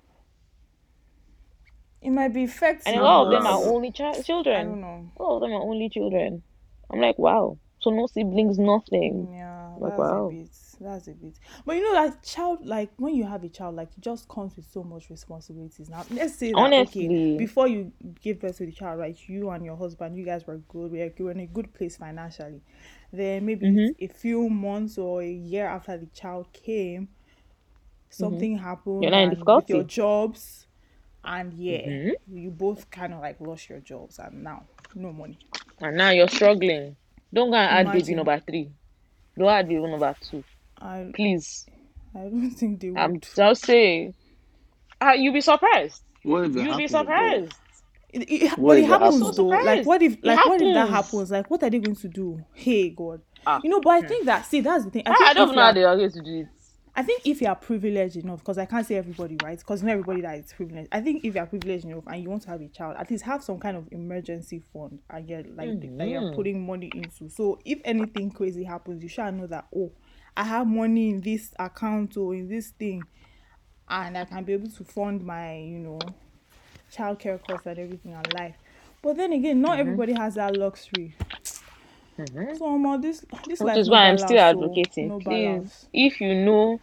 [2.05, 2.87] It might be effective.
[2.87, 4.81] and a lot of them are only chi- I don't children.
[4.81, 5.11] know.
[5.17, 6.43] A lot of them are only children.
[6.91, 7.59] I'm like, wow.
[7.81, 9.29] So no siblings, nothing.
[9.33, 10.27] Yeah, Like, that's wow.
[10.27, 10.49] a bit.
[10.81, 11.35] That's a bit.
[11.67, 14.57] But you know that child, like when you have a child, like it just comes
[14.57, 15.89] with so much responsibilities.
[15.91, 19.17] Now, let's say that okay, before you give birth to the child, right?
[19.27, 20.93] You and your husband, you guys were good.
[20.93, 22.63] We were in a good place financially.
[23.13, 23.95] Then maybe Mhm.
[24.01, 27.09] a few months or a year after the child came,
[28.09, 29.03] something happened Mm-hmm.
[29.03, 30.67] You're not in and with your jobs,
[31.25, 32.13] and yeah, Mhm.
[32.33, 35.39] you both kind of like lost your jobs, and now no money.
[35.81, 36.97] And now you're struggling.
[37.33, 38.17] Don't go and add baby Imagine.
[38.17, 38.71] number three.
[39.37, 40.45] Don't add baby number two,
[40.81, 41.67] I please.
[42.15, 42.99] I don't think they would.
[42.99, 44.15] I'm just saying.
[45.01, 46.03] Uh, you'll be surprised.
[46.23, 47.53] what if You'll be surprised.
[48.11, 49.37] It, it, What but it happens happens?
[49.37, 49.47] though.
[49.47, 51.11] Like what if like what if that happens.
[51.13, 51.31] happens?
[51.33, 52.41] Like what are they going to do?
[52.55, 53.21] Hey God.
[53.45, 53.61] Ah.
[53.65, 55.03] You know, but I think that see that's the thing.
[55.07, 56.47] I, I, think I don't if know how they are going to do it.
[56.97, 59.59] I think if you are privileged enough, because I can't say everybody, right?
[59.59, 60.89] Because not everybody that is privileged.
[60.93, 63.11] I think if you are privileged enough and you want to have a child, at
[63.11, 67.29] least have some kind of emergency fund and you're like that you're putting money into.
[67.29, 69.91] So if anything crazy happens, you shall know that oh,
[70.37, 73.03] I have money in this account or in this thing,
[73.89, 75.99] and I can be able to fund my, you know,
[76.95, 78.55] childcare costs and everything in life.
[79.03, 79.63] But then again, Mm-hmm.
[79.63, 81.15] not everybody has that luxury.
[82.19, 82.57] Mhm.
[82.59, 85.09] So um, this this Which is no why I'm still so advocating.
[85.09, 85.89] no Please, balance.
[85.93, 86.81] if you know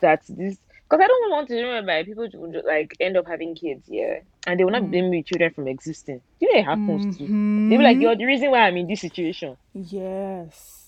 [0.00, 0.56] that this,
[0.88, 3.84] because I don't want to remember by people to just, like end up having kids,
[3.86, 4.90] yeah, and they will not Mm.
[4.90, 6.20] blame me children from existing.
[6.40, 7.24] You know it happens too.
[7.24, 7.70] Mhm.
[7.70, 10.82] They be like, "You're the reason why I'm in this situation." Yes.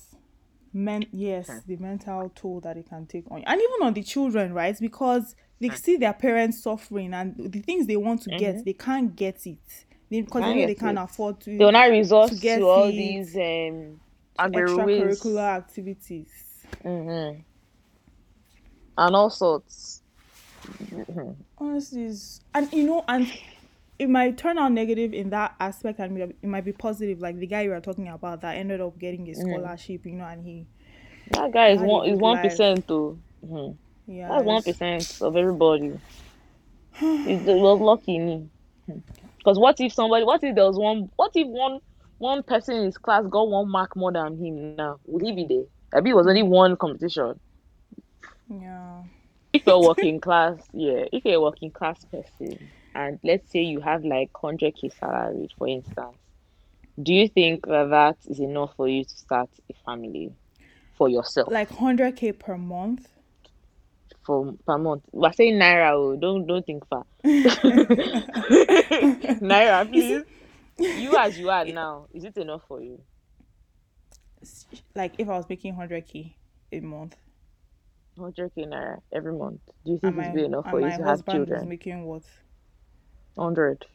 [0.73, 1.59] Men yes, Hmm.
[1.67, 3.45] the mental toll that it can take on you.
[3.47, 4.77] And even on the children, right?
[4.79, 5.67] Because Hmm.
[5.69, 9.47] they see their parents suffering and the things they want to get, they can't get
[9.47, 9.87] it.
[10.11, 10.59] They, because they Mm-hmm.
[10.59, 13.37] Can't they can't afford to They will not resort to to, get all it, these
[13.37, 14.01] um
[14.39, 16.29] extracurricular activities.
[16.85, 17.45] Mhm.
[18.99, 20.03] and all sorts.
[20.93, 21.37] Mhm.
[21.59, 22.11] Honestly,
[22.55, 23.31] and you know, and
[23.99, 27.21] it might turn out negative in that aspect, and it might be positive.
[27.21, 29.31] Like the guy you were talking about that ended up getting Mm.
[29.31, 30.67] a scholarship, you know, and he,
[31.33, 32.43] That guy is one is one life.
[32.51, 33.19] percent though.
[33.45, 33.77] Mhm.
[34.07, 34.63] yeah, That's one
[35.21, 35.99] of everybody.
[37.03, 38.49] It it was lucky me.
[39.39, 40.25] Because what if somebody?
[40.25, 41.11] What if there was one?
[41.17, 41.81] What if one
[42.19, 44.77] one person in his class got one mark more than him?
[44.77, 45.65] Now would he be there?
[45.95, 47.41] Maybe it was only one competition.
[48.49, 49.03] yeah.
[49.53, 51.05] If you're working class, yeah.
[51.13, 55.49] If you're a working class person, and let's say you have like hundred k salary,
[55.57, 56.17] for instance,
[57.03, 60.33] do you think that that is enough for you to start a family
[60.97, 61.49] for yourself?
[61.51, 63.09] like 100k per month
[64.29, 65.05] for per month.
[65.13, 65.93] We're saying naira.
[65.95, 67.05] Oh, don't don't think far.
[69.43, 70.25] naira, please.
[70.95, 73.01] You as you are now, is it enough for you?
[74.95, 76.35] like if i was making 100k
[76.73, 77.17] a month
[78.19, 79.61] 100k naira every month.
[79.85, 81.69] Do you think and it's my, enough for you to have children?
[81.69, 82.23] making what
[83.35, 83.87] 100.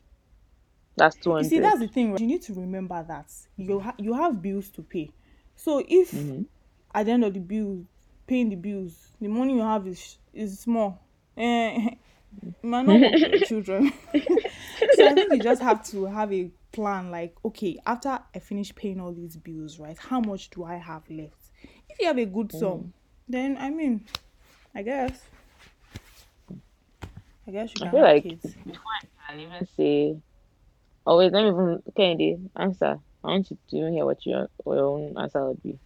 [0.97, 1.49] That's you 200.
[1.49, 2.21] see that's the thing right?
[2.21, 5.09] you need to remember that you ha- you have bills to pay
[5.55, 6.45] so if Mhm.
[6.93, 7.85] at the end of the bill
[8.27, 9.09] paying the bills.
[9.19, 10.99] The money you have is is small.
[11.37, 11.89] Eh,
[12.41, 13.91] you might not work for your children.
[14.95, 18.73] So i think you just have to have a plan like okay after i finish
[18.75, 21.51] paying all these bills right how much do i have left?
[21.89, 22.93] If you have a good sum
[23.27, 24.05] then i mean
[24.75, 25.21] i guess.
[27.47, 28.55] I guess you can I feel have like kids.
[28.65, 30.15] Before I can even say,
[31.05, 32.99] oh wait, let me even Kennedy answer.
[33.23, 35.77] I want you to even hear what your, what your own answer would be.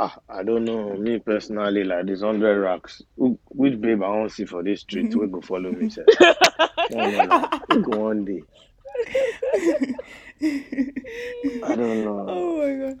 [0.00, 0.94] Ah, I don't know.
[0.94, 3.02] Me personally, like this hundred racks.
[3.16, 5.12] Who, which babe I want see for this street?
[5.14, 6.04] We go follow me, sir.
[6.92, 7.48] No, no, no.
[7.68, 8.42] We go one day.
[10.40, 12.26] I don't know.
[12.28, 12.98] oh my god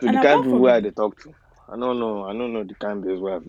[0.00, 1.34] To And the apart kind people from- where they talk to.
[1.66, 2.24] I don't know.
[2.26, 3.40] I don't know the kind babes where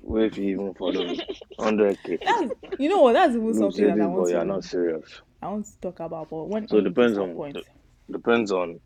[0.00, 1.20] where if you even follow me.
[1.60, 2.18] Hundred k.
[2.24, 4.40] that's you know what that's even You something say that i this want boy, you're
[4.40, 5.20] to not serious.
[5.42, 8.50] i want to talk about but when So it depends to on point the- depends
[8.52, 8.80] on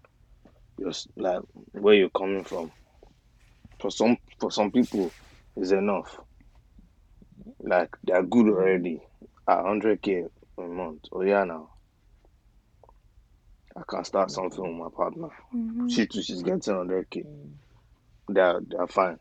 [0.82, 1.42] your like
[1.72, 2.72] where you're coming from.
[3.80, 5.14] For some for some people,
[5.56, 6.16] is enough.
[7.60, 9.00] Like they're good already
[9.48, 10.24] at hundred k
[10.58, 11.02] a month.
[11.12, 11.70] Oh yeah, now
[13.76, 15.28] I can start something with my partner.
[15.54, 15.90] Mhm.
[15.90, 17.24] She too, she's getting hundred k.
[17.24, 17.54] Mm,
[18.28, 19.18] They're they're fine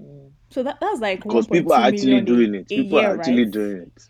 [0.00, 0.30] mm.
[0.50, 2.68] so that, that's like because people are actually doing it.
[2.68, 3.52] People year, are actually right?
[3.52, 4.02] doing it.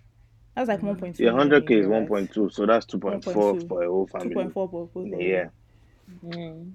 [0.56, 2.08] that's like 1.2 Yeah, hundred k is year, one right?
[2.08, 3.68] point two, so that's two point four 1.2.
[3.68, 5.50] for a whole family 2.4 for both in
[6.24, 6.74] Mm.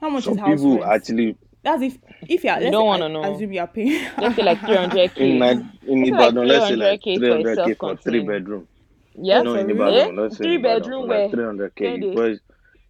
[0.00, 3.06] how much Some is house people rent actually that's if if you're You don't wanna
[3.06, 3.24] I- know.
[3.32, 5.20] assume you're paying Let's say like 300k.
[5.20, 5.50] in my
[5.86, 8.20] in Let's like Ibadan, let's say like 300k three for a hundred k for three
[8.20, 8.68] bedroom.
[9.14, 9.42] Yeah.
[9.42, 9.70] No, in?
[9.70, 11.20] Ibadan, let's say Three bedroom where?
[11.22, 12.40] like three hundred k because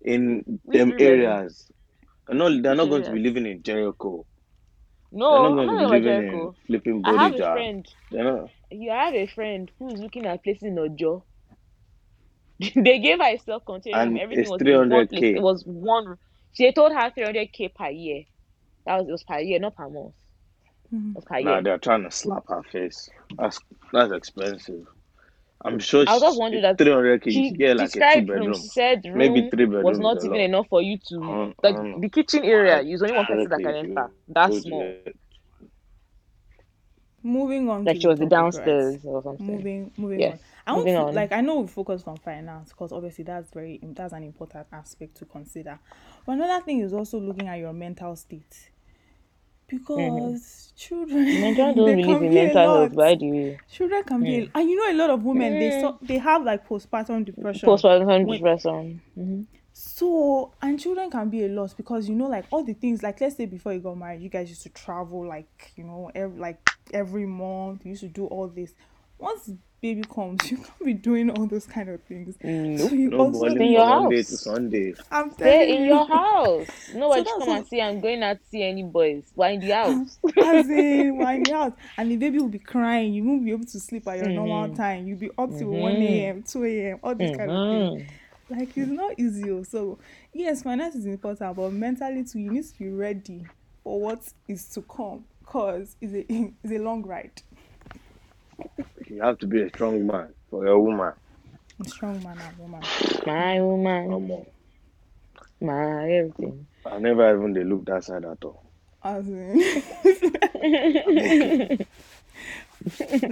[0.03, 1.20] in Which them three bedroom?
[1.20, 1.70] areas,
[2.31, 4.27] no, they're not going to be living in Jericho.
[5.11, 6.57] No, They're No, not I'm going not to be about living in Jericho.
[6.66, 7.87] flipping I have a friend.
[8.70, 11.24] You have a friend who's looking at places in Ojo.
[12.75, 14.12] they gave her a self-contained room.
[14.12, 15.27] And Everything it's was in one place.
[15.27, 15.33] 300K.
[15.33, 16.07] It was one.
[16.07, 16.18] room.
[16.53, 18.25] She told her 300k per year.
[18.87, 20.14] That was it was per year, not per month.
[20.92, 21.16] Mhm.
[21.16, 21.62] It Nah, year.
[21.62, 23.09] they're trying to slap her face.
[23.37, 23.61] That's
[23.92, 24.87] that's expensive.
[25.64, 27.31] I'm sure I was just wondering that three hundred k.
[27.31, 28.53] You She should get like a two bedroom.
[28.55, 30.40] She said room Maybe three was not even lot.
[30.40, 32.81] enough for you to I like don't the kitchen area.
[32.81, 34.11] Is only one person that can enter.
[34.29, 34.97] That's small.
[37.23, 38.77] moving on Like to she the was the topic, right?
[38.77, 39.66] downstairs or something.
[39.66, 40.27] moving moving Yes.
[40.27, 43.81] on i want to like i know we focused on finance because obviously that's very
[43.83, 45.79] that's an important aspect to consider
[46.25, 48.71] but another thing is also looking at your mental state
[49.71, 49.79] mm-hmm.
[49.79, 52.93] because children Nigerians don't believe can in be a mental health.
[52.93, 53.59] Why do you?
[53.71, 54.51] children can be a, mm.
[54.55, 55.81] and you know a lot of women they mm.
[55.81, 59.03] so, they have like postpartum depression Postpartum When- depression.
[59.15, 59.43] hmm
[59.79, 63.21] So, and children can be a loss because you know, like all the things, like
[63.21, 66.37] let's say before you got married, you guys used to travel, like you know, every
[66.37, 66.59] like
[66.93, 68.75] every month, you used to do all this.
[69.19, 72.37] Once baby comes, you can't be doing all those kind of things.
[72.43, 72.91] Nope.
[72.91, 74.27] So you No also, balling in your Monday house.
[74.31, 74.95] to Sunday.
[75.11, 76.67] I'm telling Stay in you, your house.
[76.95, 79.25] Nobody So should that's come and what- see I'm going out to see any boys.
[79.37, 80.19] We're in the house.
[80.45, 83.67] as in when you're out and the baby will be crying, you won't be able
[83.67, 84.77] to sleep at your normal Mhm.
[84.77, 85.07] time.
[85.07, 86.03] You'll be up till 1 Mhm.
[86.03, 88.07] a.m., 2 a.m., all this kind of thing.
[88.07, 88.59] Mhm.
[88.59, 89.51] Like it's not easy.
[89.51, 89.62] oh.
[89.62, 89.99] So
[90.33, 93.45] yes, finance is important, but mentally too, you need to be ready
[93.85, 95.25] for what is to come.
[95.45, 96.27] Cause it's a
[96.64, 97.43] it's a long ride.
[99.09, 101.12] You have to be a strong man for your woman.
[101.85, 102.83] A strong man and woman.
[103.27, 104.47] My woman, Come on.
[105.61, 106.66] my everything.
[106.85, 108.64] I never even they look that side at all.
[109.03, 109.62] As in,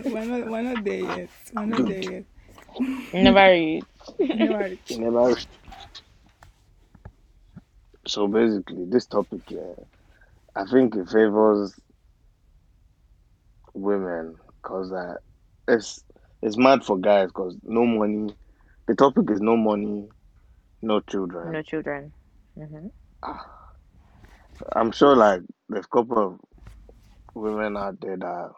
[0.07, 1.29] we're not we're not there yet.
[1.55, 2.25] We're not there yet.
[3.13, 3.85] Never read.
[4.19, 4.81] Never reach.
[4.91, 5.37] You never.
[8.07, 9.83] So basically, this topic, uh,
[10.55, 11.75] I think it favors
[13.75, 15.15] women because uh,
[15.69, 16.05] it's
[16.43, 18.35] it's mad for guys because no money.
[18.89, 20.09] The topic is no money,
[20.83, 21.53] no children.
[21.53, 22.13] No children.
[22.57, 22.89] hmm
[24.75, 26.41] I'm sure like there's a couple of
[27.35, 28.53] women out there that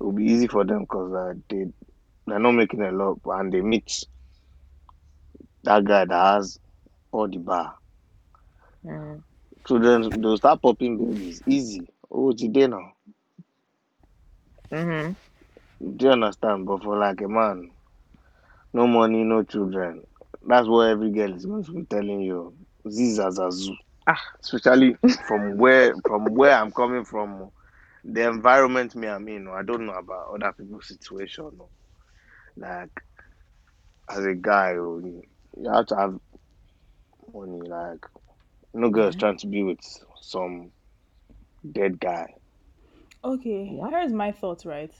[0.00, 1.66] it will be easy for them because uh, they
[2.26, 4.04] they're not making a lot and they meet
[5.64, 6.58] that guy that has
[7.12, 7.76] all the bar.
[8.84, 9.22] Mm.
[9.66, 11.88] Children they'll start popping babies easy.
[12.10, 12.92] Oh, today now.
[14.70, 15.12] hmm
[15.82, 16.66] Do you understand?
[16.66, 17.72] But for like a man,
[18.72, 20.02] no money, no children.
[20.46, 22.54] That's what every girl is going to be telling you.
[22.86, 23.76] Zizazazu.
[24.06, 24.20] Ah.
[24.40, 27.50] Especially from where from where I'm coming from,
[28.04, 29.48] the environment me I'm in.
[29.48, 31.50] I don't know about other people's situation.
[31.56, 31.68] no.
[32.56, 32.90] Like
[34.08, 36.18] as a guy, oh, you have to have
[37.34, 37.60] money.
[37.60, 38.04] Like
[38.74, 39.80] no girl is trying to be with
[40.20, 40.70] some
[41.72, 42.34] dead guy.
[43.24, 44.92] Okay, here's my thoughts, right?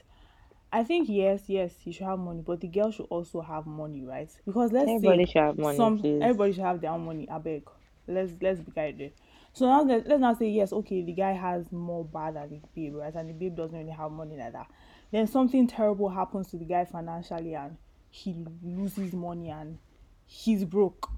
[0.73, 4.05] I think yes, yes, you should have money, but the girl should also have money,
[4.05, 4.31] right?
[4.47, 6.21] Because let's Everybody say should have money, some please.
[6.23, 7.29] everybody should have their own money.
[7.29, 7.69] I beg.
[8.09, 9.13] Let's let's be guided.
[9.53, 12.61] So now let, let's now say yes, okay, the guy has more bad than the
[12.75, 13.15] babe, right?
[13.15, 14.67] And the babe doesn't really have money like that.
[15.11, 17.77] Then something terrible happens to the guy financially and
[18.11, 19.79] he loses money and
[20.25, 21.11] he's broke.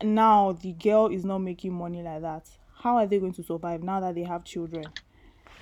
[0.00, 2.48] Now the girl is not making money like that.
[2.72, 4.84] How are they going to survive now that they have children?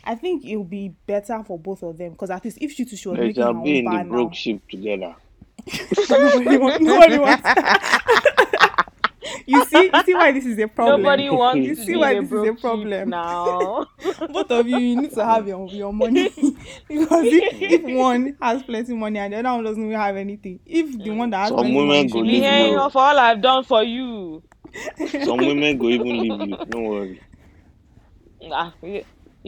[0.08, 2.86] I think it will be better for both of them because at least if she
[2.86, 4.62] too she was They making shall her be own in the bar now, broke ship
[4.70, 5.16] together.
[6.10, 7.52] nobody, want, nobody wants.
[9.46, 10.96] you see, you see why this is a problem.
[10.98, 13.10] Nobody wants You to see be why a this is a problem.
[13.10, 13.86] now.
[14.28, 16.30] Both of you, you need to have your your money
[16.88, 20.60] because if, if one has plenty money and the other one doesn't even have anything,
[20.66, 22.78] if the one that has Some plenty women money go should Be leave leave you.
[22.78, 24.42] of all I've done for you.
[25.20, 26.58] Some women go even leave you.
[26.68, 27.22] Don't worry.
[28.52, 28.72] Ah,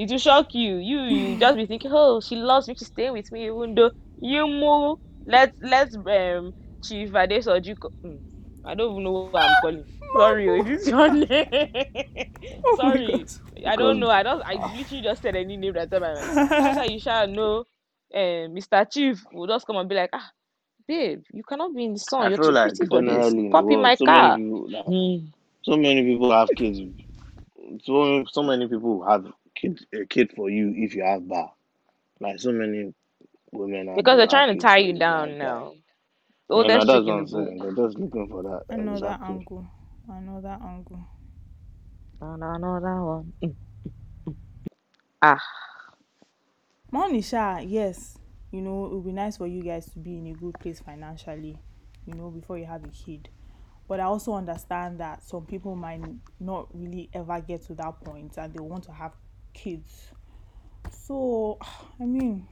[0.01, 0.77] it it will shock you.
[0.77, 3.93] You you just be thinking, oh, she loves me, she's staying with me, even though
[4.21, 4.99] you move.
[5.27, 7.91] Let's let's um Chief Ades Ojiko.
[8.03, 8.17] Hmm,
[8.65, 9.87] I don't even know what I'm calling.
[10.17, 11.47] Sorry, oh, is this your name?
[12.65, 13.31] Oh Sorry,
[13.67, 14.11] I don't know.
[14.11, 14.43] I don't.
[14.47, 16.05] I literally just said any name that time.
[16.05, 17.65] I went, That's how you shall know.
[18.15, 18.85] Um, Mr.
[18.85, 20.31] Chief will just come and be like, ah,
[20.89, 22.27] babe, you cannot be in the sun.
[22.27, 23.35] I You're feel too like pretty for this.
[23.35, 24.31] generally Pop in my so car.
[24.31, 25.27] many people, like, Hmm.
[25.65, 26.81] so many people have kids.
[27.85, 29.25] So so many people have
[29.61, 31.53] kid a kid for you if you have bar.
[32.21, 32.95] Like so many
[33.53, 35.69] women out Because they're trying to tie you down have bar.
[35.69, 35.75] now.
[36.55, 37.59] Yeah, Oldest no, that's what the I'm saying.
[37.59, 37.75] book.
[37.77, 38.63] They're just looking for that.
[38.71, 39.19] Another exactly.
[39.23, 39.67] angle.
[40.09, 41.05] Another angle.
[42.21, 43.33] And another one.
[43.43, 43.57] Mm.
[45.23, 45.41] Ah,
[46.93, 48.19] Monisha, yes.
[48.53, 50.81] You know, it would be nice for you guys to be in a good place
[50.81, 51.59] financially,
[52.07, 53.29] you know, before you have a kid.
[53.89, 56.03] But I also understand that some people might
[56.41, 59.13] not really ever get to that point and they want to have
[59.55, 60.13] kids.
[60.91, 61.59] So,
[62.01, 62.49] I mean,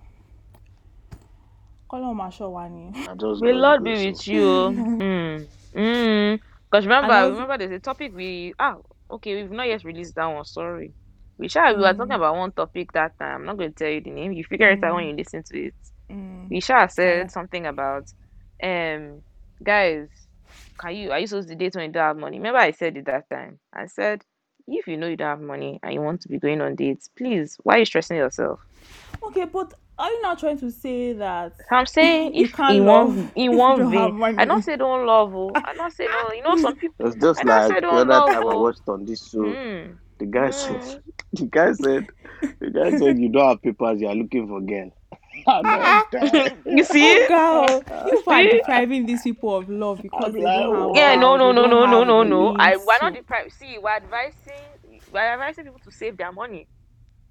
[1.91, 2.85] Kọ́lọ́run máa ṣọ́ wa ni.
[3.07, 4.29] I just may Lord be with so.
[4.29, 4.85] you.
[5.03, 5.49] mm.
[5.77, 6.41] Mm.
[6.71, 8.77] Because remember, And remember, there's a topic we ah
[9.11, 10.45] okay, we've not yet released that one.
[10.45, 10.95] Sorry,
[11.39, 13.41] we shall we were talking about one topic that time.
[13.43, 14.33] I'm not going to tell you the name.
[14.33, 15.75] You figure it out when you listen to it.
[16.13, 16.51] Mm.
[16.51, 17.31] We shall said Yeah.
[17.31, 18.05] something about
[18.63, 19.23] um
[19.65, 20.09] guys.
[20.81, 22.39] Can you are you supposed to date when you don't have money?
[22.39, 23.61] Remember, I said it that time.
[23.75, 24.23] I said
[24.69, 27.11] if you know you don't have money and you want to be going on dates,
[27.17, 28.61] please, why are you stressing yourself?
[29.29, 32.85] Okay, but are you not trying to say that I'm saying You if can't in
[32.85, 34.39] love one if in you one don't have vein, money?
[34.39, 35.35] I don't say don't love.
[35.35, 36.33] Oh, I don't say no.
[36.33, 36.97] You know some people.
[37.01, 38.31] It's just I like say the other love.
[38.31, 38.55] time I Oh.
[38.55, 39.59] watched on this show.
[39.59, 39.99] Mm.
[40.21, 40.79] The guy Mm.
[40.79, 40.83] said,
[41.33, 42.07] the guy said,
[42.61, 44.91] the guy said, you don't have papers, you are looking for girl.
[45.49, 46.07] I'm not ah, ah.
[46.11, 46.59] dead.
[46.67, 47.25] you see?
[47.25, 47.83] Oh, girl,
[48.13, 48.51] you are See?
[48.59, 50.97] depriving these people of love because I'm they like, don't have.
[50.97, 52.57] Yeah, no, no, no, no, no, no, no.
[52.59, 53.53] I means we're not to- deprived.
[53.53, 54.53] See, we're advising
[55.13, 56.69] we're advising people to save their money.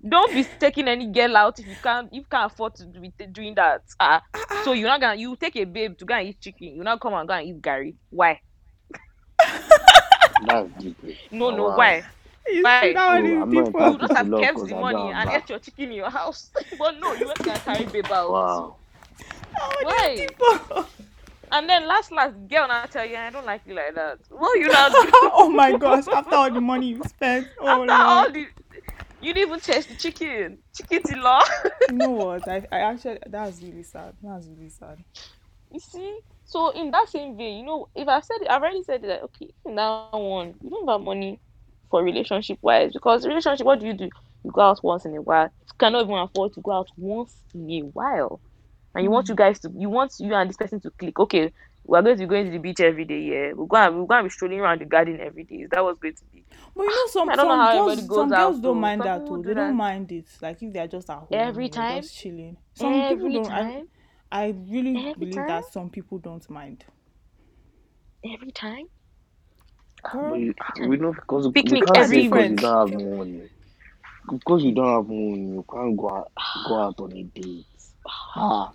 [0.08, 3.12] Don't be taking any girl out if you can't if you can't afford to be
[3.18, 3.82] t- doing that.
[4.00, 4.62] Ah, ah.
[4.64, 6.76] so you're not gonna you take a babe to go and eat chicken.
[6.76, 7.96] You not come and go and eat garri.
[8.10, 8.40] Why?
[11.32, 11.78] No, no, Wow.
[11.78, 12.04] why?
[12.50, 12.82] You Why?
[12.82, 13.86] see how Oh, these I'm not people.
[13.86, 16.10] You just have love kept 'cause the money and have ate your chicken in your
[16.10, 16.52] house.
[16.78, 18.40] but no, you went to carry babe out.
[18.40, 18.78] Wow.
[19.56, 20.28] How Why?
[20.28, 20.88] people.
[21.52, 24.20] And then last last girl now tell you I don't like you like that.
[24.30, 25.12] What you not do?
[25.34, 26.06] oh my gosh!
[26.12, 28.32] After all the money you spent, oh After all Lord.
[28.32, 28.48] the
[29.20, 30.60] you didn't even taste the chicken.
[30.76, 31.42] Chicken tilo.
[31.88, 32.48] You know what?
[32.48, 34.16] I, I actually that's really sad.
[34.22, 35.04] That's really sad.
[35.72, 36.20] You see?
[36.46, 39.08] So in that same vein, you know, if I've said it, I've already said it
[39.08, 41.42] that okay, now that one, you don't have money
[41.90, 44.10] for relationship wise because relationship, what do you do?
[44.44, 45.46] You go out once in a while.
[45.46, 48.40] You cannot even afford to go out once in a while,
[48.96, 49.40] and you want you mm.
[49.40, 51.20] guys to, you want you and this person to click.
[51.20, 51.52] Okay,
[51.88, 53.22] we're going to be going to the beach every day.
[53.22, 55.56] Yeah, we're going, we're going to be strolling around the garden every day.
[55.56, 56.44] Is that what's going to be?
[56.76, 59.44] But you know, some don't know some girls, some girls don't mind Some that too.
[59.44, 59.74] They don't that.
[59.74, 60.26] mind it.
[60.42, 62.02] Like if they're just at home, Every time?
[62.02, 62.58] just chilling.
[62.74, 63.52] Some every people don't.
[63.52, 63.84] I,
[64.32, 65.48] I really Every believe time?
[65.48, 66.84] that some people don't mind.
[68.26, 68.88] every time.
[70.04, 70.40] Girl,
[70.76, 72.60] But we know because Picnic we can't every say because you week.
[72.60, 73.50] don't have money.
[74.30, 76.32] Because you don't have money, you can't go out,
[76.64, 77.66] go out on a date.
[78.36, 78.72] Ah,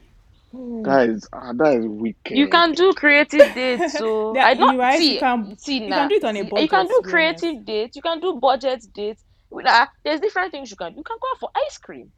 [0.83, 2.17] that is ah, that is wicked.
[2.33, 5.19] You can do creative dates, so Yeah, I you don't right, you see.
[5.19, 5.97] can- see you now.
[5.97, 7.97] can do it on a see, You budget, can to do be creative dates.
[7.97, 9.25] You can do budget dates.
[9.51, 10.93] With that, there's different things you can.
[10.93, 10.99] do.
[10.99, 12.13] You can go out for ice cream.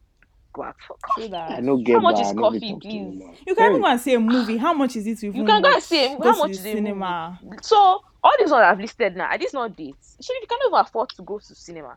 [0.55, 1.29] Go out for coffee.
[1.29, 1.51] that.
[1.51, 3.23] I know get How much that, is I coffee, fit talk to please?
[3.47, 4.57] You can even Hey, go and see a movie.
[4.57, 6.65] How much is it to even can go and see a- how much the is
[6.65, 6.73] a movie?
[6.79, 7.41] cinema?
[7.63, 7.77] So
[8.23, 10.17] all these ones I've listed now, are these not dates?
[10.23, 11.97] Shey, you can't even afford to go to cinema.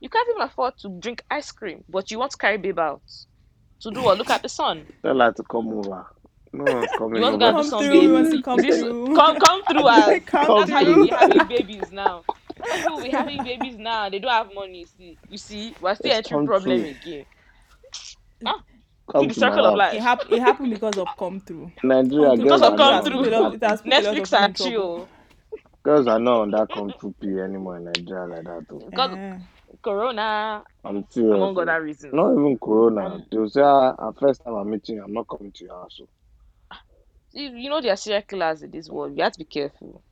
[0.00, 3.02] You can't even afford to drink ice cream, but you want to carry babe out
[3.82, 4.18] to do what?
[4.18, 4.86] Look at the sun.
[5.02, 6.06] tell her to come over.
[6.52, 8.06] No one's coming You want to go and do Come some through, baby?
[8.06, 9.14] you want to come This- through.
[9.16, 9.88] Come, come through.
[9.90, 12.24] as- Come That's how you be having babies now.
[12.56, 14.08] That's how people be having babies now.
[14.08, 14.86] They don't have money.
[14.86, 16.90] See, you see, we're still It's entering problem true.
[16.90, 17.26] again.
[19.12, 19.94] Come the circle of life.
[19.94, 21.72] It, hap- it happened because of come through.
[21.82, 22.46] Nigeria Come through.
[22.48, 23.18] girls Because of are come through.
[23.18, 23.54] on It has- that.
[23.54, 25.08] it has put a lot of Netflix and chill.
[25.84, 28.66] Girls are not on that come through pay anymore in Nigeria like that.
[28.68, 28.90] Though.
[28.94, 29.38] God, Eh.
[29.82, 31.34] Corona, I'm serious.
[31.36, 32.14] among other reasons.
[32.14, 33.06] Not even Corona.
[33.06, 35.74] Um, They'll say, ah, ah, first time I'm meeting you, I'm not coming to your
[35.74, 35.98] house.
[36.02, 36.08] oh."
[37.32, 39.16] You, you know there are serial killers in this world.
[39.16, 40.02] You have to be careful.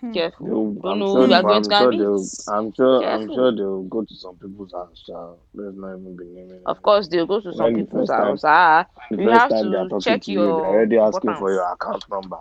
[0.00, 0.12] Hmm.
[0.12, 0.46] Careful.
[0.46, 2.28] They'll, Don't I'm know sure, who you are going I'm to sure and they'll, meet.
[2.48, 3.34] I'm sure, I'm Careful.
[3.34, 5.02] sure they'll go to some people's house.
[5.06, 6.60] Shall let's not even be naming.
[6.66, 6.82] Of names.
[6.82, 8.44] course, they'll go to some When the people's first time- house.
[8.44, 10.98] Ah, The you first have time they're to talking check to you, they're your already
[10.98, 11.56] asking for importance.
[11.56, 12.38] your account number.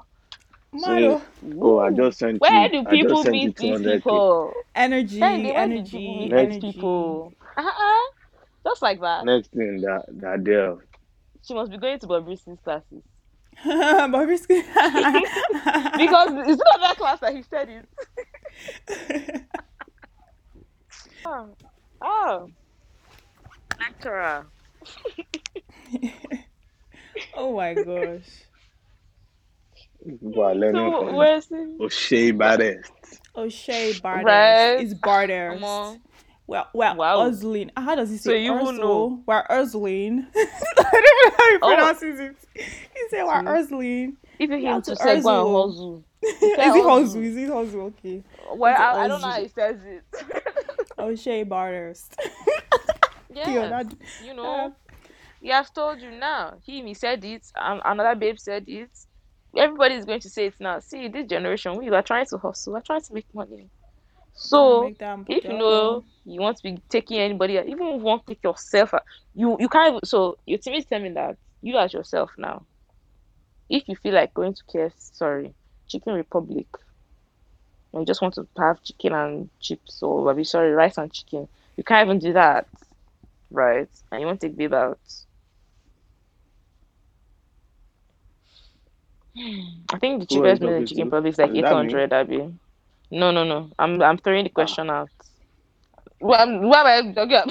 [0.73, 1.21] Mado.
[1.61, 2.69] Oh, I just sent Where you.
[2.69, 3.93] do I just people sent you meet these 200k.
[4.03, 4.53] people?
[4.75, 6.71] Energy, Hey, where do energy, meet Next these energy.
[6.73, 7.33] people?
[7.57, 8.01] Uh-uh.
[8.65, 9.25] Just like that.
[9.25, 10.75] Next thing that that there,
[11.41, 13.01] She must be going to Bobrisky's classes.
[13.65, 14.63] Bobrisky.
[15.97, 19.43] Because it's not that class that he said it.
[21.29, 21.49] Oh.
[22.01, 22.49] oh.
[23.77, 24.45] Lecturer.
[27.35, 28.45] oh my gosh.
[30.05, 31.69] people are learning So from where's it?
[31.81, 32.91] O'Shea Baddest.
[33.35, 34.23] O'Shea Barders.
[34.23, 34.75] Right.
[34.79, 35.59] It's Barders.
[36.47, 37.17] We're, we're Wow.
[37.75, 38.77] How does he So say you will Urzl?
[38.79, 39.23] know.
[39.27, 39.43] We're.
[40.37, 41.67] I don't know how he Oh.
[41.75, 42.35] pronounces it.
[42.55, 43.43] He said we're?
[43.43, 44.13] Urzlin.
[44.39, 45.23] If you Yeah, him to to say Urzul.
[45.67, 46.03] hustle.
[46.23, 47.23] Is it Hozu?
[47.23, 47.75] Is it Hozu?
[47.87, 48.23] Okay.
[48.55, 50.03] Well, I, I don't know how he says it.
[50.99, 52.07] O'Shea Barders.
[53.29, 53.49] yeah.
[53.51, 54.73] Yo, that, you know,
[55.41, 56.57] he has told you now.
[56.65, 57.45] Him, he said it.
[57.55, 58.89] Um, another babe said it.
[59.55, 60.79] Everybody is going to say it now.
[60.79, 62.73] See, this generation, we are trying to hustle.
[62.73, 63.69] We're trying to make money.
[64.37, 64.93] So,
[65.27, 68.43] if you know you want to be taking anybody, even if you want to take
[68.43, 69.03] yourself, out,
[69.35, 69.89] you you can't.
[69.89, 72.65] Even, so your team is telling me that you as yourself now,
[73.69, 75.53] if you feel like going to KFC, sorry,
[75.87, 76.67] Chicken Republic,
[77.93, 81.47] and you just want to have chicken and chips or maybe sorry rice and chicken,
[81.75, 82.67] you can't even do that,
[83.51, 83.89] right?
[84.11, 84.99] And you want to take babe out.
[89.93, 91.05] I think the Who are you cheapest meal in Chicken to?
[91.05, 91.59] Republic is like eight hundred.
[91.59, 92.01] eight that me?
[92.09, 92.13] hundred.
[92.13, 92.53] Abi.
[93.11, 93.69] No, no, no.
[93.79, 95.09] I'm I'm throwing the question out.
[96.19, 97.43] Well, I'm, I'm, okay.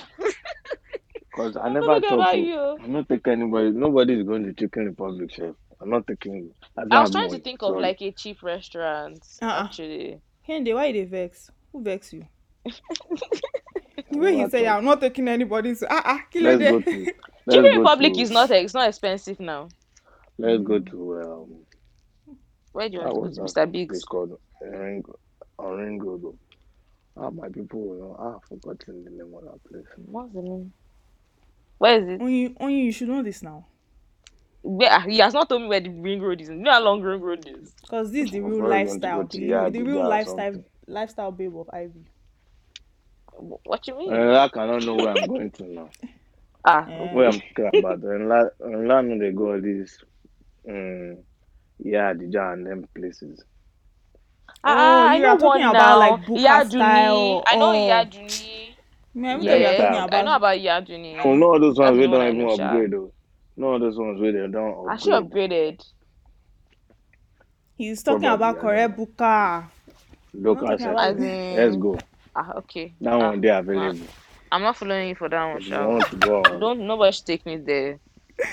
[1.30, 2.78] Because I never talking thought about to, you.
[2.82, 3.70] I'm not taking anybody.
[3.70, 5.54] Nobody is going to Chicken Republic, chef.
[5.80, 6.50] I'm not taking.
[6.76, 7.82] I, don't I was have trying to money, think of sorry.
[7.82, 9.20] like a cheap restaurant.
[9.42, 9.64] Uh-uh.
[9.64, 11.50] Actually, Kende, why they vex?
[11.72, 12.26] Who vex you?
[12.64, 15.82] the way he What said, the- I'm not taking anybody's.
[15.82, 16.80] Ah, ah, kill Let's go there.
[16.80, 17.12] to.
[17.46, 19.68] Let's Chicken Republic to, is not it's not expensive now.
[20.38, 21.66] Let's go to um.
[22.72, 23.70] Where do you want to go to, Mr.
[23.70, 24.04] Biggs?
[24.06, 25.02] place
[25.58, 25.78] called?
[25.80, 26.18] Oringo.
[26.18, 26.22] Oringo.
[26.22, 26.38] though.
[27.16, 29.86] Ah, my people, you know, ah, I've forgotten the name of that place.
[29.96, 30.72] What's the name?
[31.78, 32.20] Where is it?
[32.20, 33.66] Only, only you should know this now.
[34.62, 36.48] Where, ah, he has not told me where the ring road is.
[36.48, 37.74] You know how long ring road is?
[37.82, 39.24] Because this is the I'm real probably going to lifestyle.
[39.30, 40.64] to The, real- the Yard real or lifestyle something.
[40.86, 42.06] lifestyle babe of Ivy.
[43.32, 44.12] Wh- What you mean?
[44.12, 45.90] And I cannot know where I'm going to now.
[46.64, 47.08] ah, Eh.
[47.10, 48.02] Where I'm talking about.
[48.02, 49.98] And la, and la know they go all these,
[50.68, 51.18] um,
[51.78, 53.42] yeah, the and them places.
[54.66, 55.98] Ah, Oh, I you know are talking about, now.
[55.98, 56.70] like, Buka Iyajuni.
[56.70, 57.72] style, I know oh.
[57.74, 58.74] Iyajuni.
[59.14, 60.14] Me, Yeah, you're Yeah, talking.
[60.14, 61.20] I know about about Iyajuni.
[61.24, 62.64] Oh, no, those ones we don't I even know, sha.
[62.68, 63.12] upgrade though.
[63.56, 65.50] No, those ones we don't I should upgrade.
[65.50, 65.84] upgraded.
[67.76, 69.64] he's talking Probably, about I correct buka.
[70.34, 71.98] Local talking about- Let's go.
[72.34, 72.92] Ah, okay.
[73.00, 74.06] That Ah, one they available.
[74.52, 75.86] I'm not following you for that one, If you Sha.
[75.88, 76.60] want to go on.
[76.60, 77.98] Don't nobody should take me there.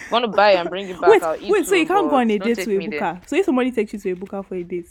[0.10, 1.10] Want to buy and bring it back?
[1.10, 1.66] Wait, I'll eat wait.
[1.66, 3.00] So you can't go on a date take to a me there.
[3.02, 3.28] buka.
[3.28, 4.88] So if somebody takes you to a buka for a date,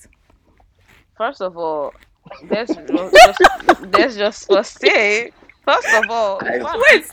[1.16, 1.92] First of all,
[2.50, 3.40] let's just
[3.92, 5.30] let's just first say.
[5.64, 7.06] First of all, I'm- wait.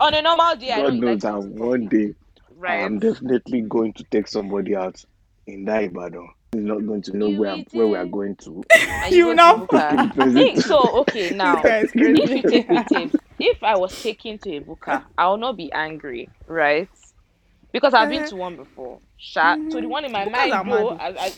[0.00, 2.14] on a normal day, I God don't knows that to eat one day
[2.56, 2.84] right.
[2.84, 5.02] I'm definitely going to take somebody out
[5.46, 6.28] in that Ibadan.
[6.52, 8.62] He's not going to know You where where we are going to.
[8.70, 9.66] and You go to know.
[9.66, 10.32] Buka.
[10.34, 11.00] Think so.
[11.00, 15.26] Okay, now if you take me to, if I was taken to a buka, I
[15.28, 16.88] will not be angry, right?
[17.72, 18.28] Because I've been Uh-huh.
[18.30, 19.00] to one before.
[19.16, 19.56] Sha.
[19.70, 21.32] So the one in my Bukas mind, are though, mad I, I,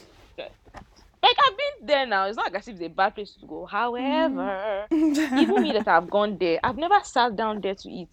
[1.25, 2.27] like I've been there now.
[2.27, 3.67] It's not like as if it's a bad place to go.
[3.67, 8.09] However, even me that I've gone there, I've never sat down there to eat.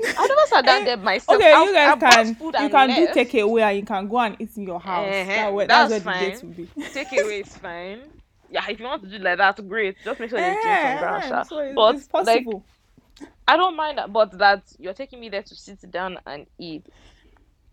[0.00, 1.36] I've never sat down Eh, there myself.
[1.36, 4.18] Okay, I've- you guys I've can food you can do takeaway and you can go
[4.20, 5.08] and eat in your house.
[5.08, 6.66] Eh-heh, That way, that's that's, where the date will be.
[6.94, 8.00] Takeaway is fine.
[8.50, 9.96] Yeah, if you want to do like that, great.
[10.04, 12.46] Just make sure you drink some eh, so it's, But it's like.
[13.48, 16.86] I don't mind that, but that you're taking me there to sit down and eat.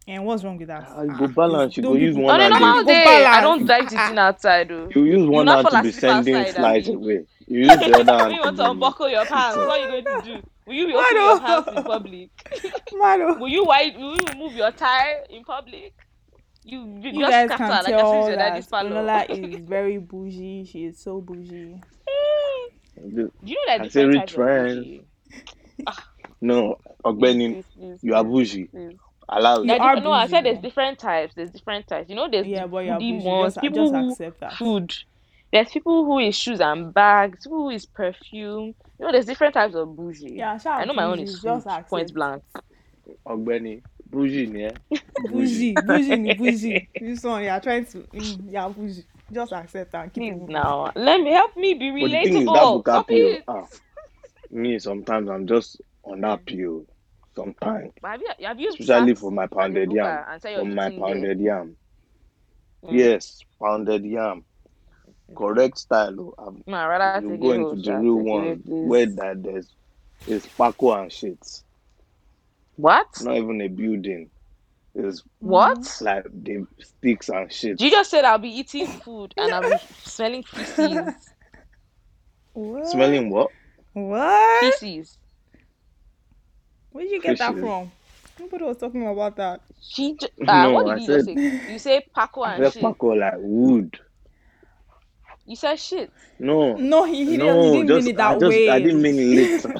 [0.07, 0.85] And what's wrong with that?
[0.87, 3.25] Ah, you go balance, you ah, go use one On a hand normal Go day,
[3.25, 4.69] I don't like sitting ah, outside.
[4.69, 4.89] Though.
[4.93, 6.39] You use one not hand fall to be asleep sending ah.
[6.41, 6.95] outside, flies abi?
[6.95, 7.25] away.
[7.47, 9.77] You use the other hand When you want to to unbuckle your pants, what are
[9.79, 10.49] you going to do?
[10.67, 11.41] Will you be Why opening your no?
[11.63, 12.29] pants in public?
[12.93, 13.23] Mado.
[13.29, 13.37] Oh.
[13.39, 13.97] Will you wide?
[13.97, 15.93] Will you remove your tie in public?
[16.63, 18.89] You, you, You guys scatter can like tell as if your that daddy's parlor.
[18.91, 20.65] Onola is very bougie.
[20.65, 21.81] She is so bougie.
[22.97, 25.05] Do you know that I say different rich of bougie?
[26.41, 28.65] No, Please, Ogbeni, please, please, you are bougie.
[28.65, 28.97] please.
[29.29, 29.67] Allow You it.
[29.67, 31.33] There are are no, I said there's different types.
[31.35, 32.09] There's different types.
[32.09, 33.55] You know, there's Yeah, the but you're foodie ones.
[33.55, 34.53] Just, people just who accept that.
[34.53, 34.93] food.
[35.51, 37.43] There's people who is shoes and bags.
[37.45, 38.75] People who is perfume.
[38.99, 40.33] You know, there's different types of bougie.
[40.35, 41.87] Yeah, sha I know my own bougie, is just food.
[41.89, 42.13] Point accept.
[42.13, 42.43] blank.
[43.25, 44.77] Ogbeni, bougie, yeah?
[45.17, 46.89] Bougie, bougie, ni bougie.
[46.99, 49.05] This one, you are trying to, mm, yeah, bougie.
[49.31, 52.37] Just accept and keep Please it now, let me help me be But the thing
[52.37, 52.71] is, that relatable.
[52.71, 53.09] Buka Stop
[53.47, 53.67] ah,
[54.51, 56.85] me, sometimes I'm just on that PO.
[57.35, 57.91] Sometimes.
[58.01, 60.23] But have you have you Especially for my pounded yam.
[60.29, 61.15] and said you're For my eating there?
[61.15, 61.77] pounded yam.
[62.85, 62.97] Mm.
[62.97, 64.45] Yes, pounded yam.
[65.35, 66.15] Correct style.
[66.19, 66.33] oh.
[66.37, 68.63] I'm- No, I rather you take go it into the real Take it away, one
[68.87, 69.75] where that there's
[70.27, 71.39] is Paco and shit.
[72.77, 73.07] What?
[73.21, 74.29] Not even a building.
[74.93, 75.97] It's What?
[76.01, 77.81] like the sticks and shit.
[77.81, 81.33] You just said I'll be eating food and I'll be smelling feces.
[82.53, 82.87] What?
[82.87, 83.51] Smelling what?
[83.93, 84.75] What?
[84.79, 85.17] Feces.
[86.95, 87.91] Where did you get that from?
[88.39, 89.59] Nobody was talking about that.
[89.81, 91.33] She j- ah, No, what I you said- say?
[91.33, 92.83] You say Paco I and said shit.
[92.83, 93.99] Paco like wood.
[95.45, 96.09] You said shit.
[96.39, 96.77] No.
[96.77, 98.69] No, he, he, no, didn't, just, mean it that I just way.
[98.69, 99.65] I didn't mean it.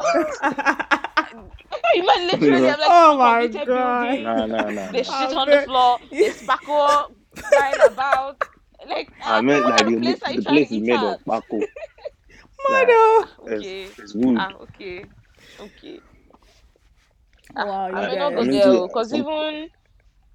[1.95, 2.69] You meant literally.
[2.69, 4.01] I'm like, Oh my God.
[4.01, 4.23] building.
[4.23, 4.91] nah, nah, nah.
[4.91, 5.99] There's shit on the floor.
[6.11, 7.15] There's Paco
[7.49, 8.41] flying about.
[8.89, 10.95] Like, I ah, meant like kind the, place are you the trying place is made
[10.95, 11.03] at?
[11.05, 11.59] of Paco.
[12.69, 13.29] Mado.
[13.47, 13.83] Okay.
[13.85, 14.37] It's, it's wood.
[14.37, 15.05] Ah, okay.
[15.61, 15.99] Okay.
[17.57, 18.35] Ah, Wow, you I may not guys.
[18.35, 19.69] go I mean, there to- because even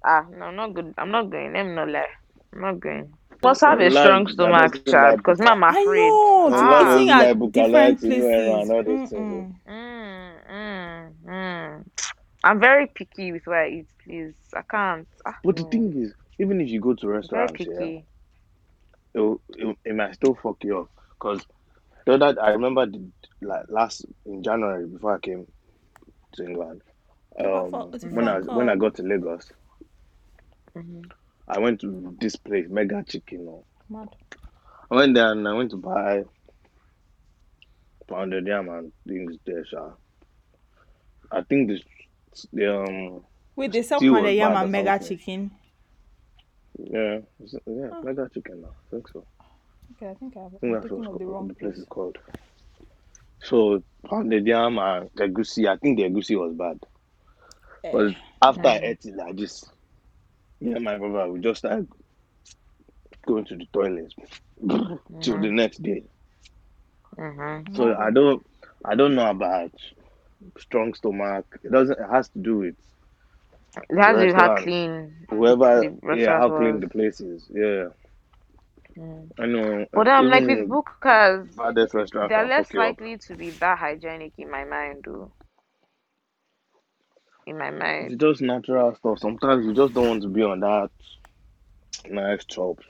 [0.05, 0.93] ah no, I'm not good.
[0.97, 1.53] I'm not going.
[1.53, 2.07] Let me not lie.
[2.53, 3.17] I'm not going.
[3.43, 5.17] Must have a strong stomach, child.
[5.17, 5.51] Because Buka.
[5.51, 6.19] I'm I afraid.
[6.49, 6.49] know.
[6.49, 8.27] No, to Lord eating at different likes to go places.
[8.27, 9.31] around all those things.
[9.31, 9.53] Mm-mm.
[9.69, 11.85] Mm, mm, mm.
[12.43, 13.87] I'm very picky with where I eat.
[14.03, 15.07] Please, I can't.
[15.25, 15.65] Ah, But the no.
[15.65, 18.07] thing is, even if you go to very restaurants, yeah, picky.
[19.15, 20.89] it, it, it might still fuck you up.
[21.19, 21.45] Because
[22.05, 23.11] the other, I remember the,
[23.41, 25.47] like last in January before I came
[26.35, 26.90] to England, Never
[27.39, 27.71] um,
[28.11, 29.51] when I when I got to Lagos,
[30.75, 31.03] Mhm.
[31.47, 33.63] I went to this place, Mega Chicken.
[33.89, 34.07] Mad.
[34.89, 36.23] I went there and I went to buy
[38.09, 39.91] pounded yam and things there, sha.
[41.31, 41.81] I think this
[42.53, 43.25] the um
[43.55, 45.17] Wait, they sell pounded yam and mega something.
[45.17, 45.51] chicken.
[46.77, 47.19] yeah
[47.67, 48.01] yeah Oh.
[48.03, 48.69] Mega Chicken now.
[48.69, 49.25] I think so.
[49.93, 51.79] Okay, I think I've, I think that's the wrong the place place.
[51.79, 52.17] is called.
[53.43, 55.67] So pounded yam and the egusi.
[55.67, 56.79] I think the egusi was bad.
[57.83, 58.83] Eh, But after I Mm.
[58.83, 59.63] ate it like this,
[60.61, 61.87] me and my brother we just started
[63.27, 64.13] going to the toilet
[65.21, 66.03] till the next day.
[67.17, 67.65] Mhm.
[67.73, 68.45] So I don't
[68.85, 69.71] I don't know about
[70.57, 71.45] strong stomach.
[71.63, 71.99] It doesn't.
[71.99, 72.75] It has to do with
[73.89, 75.27] It has to do how clean.
[75.29, 75.85] whoever.
[75.85, 77.49] The Yeah, how restaurant clean the place is.
[77.53, 77.89] Yeah,
[78.97, 79.31] Mm.
[79.39, 79.85] I know.
[79.93, 81.61] But I'm like with bukas,
[82.27, 85.33] they're less you likely to be that hygienic in my mind, though.
[87.47, 88.13] In my mind.
[88.13, 89.19] It's just natural stuff.
[89.19, 90.91] Sometimes you just don't want to be on that
[92.09, 92.85] nice chops.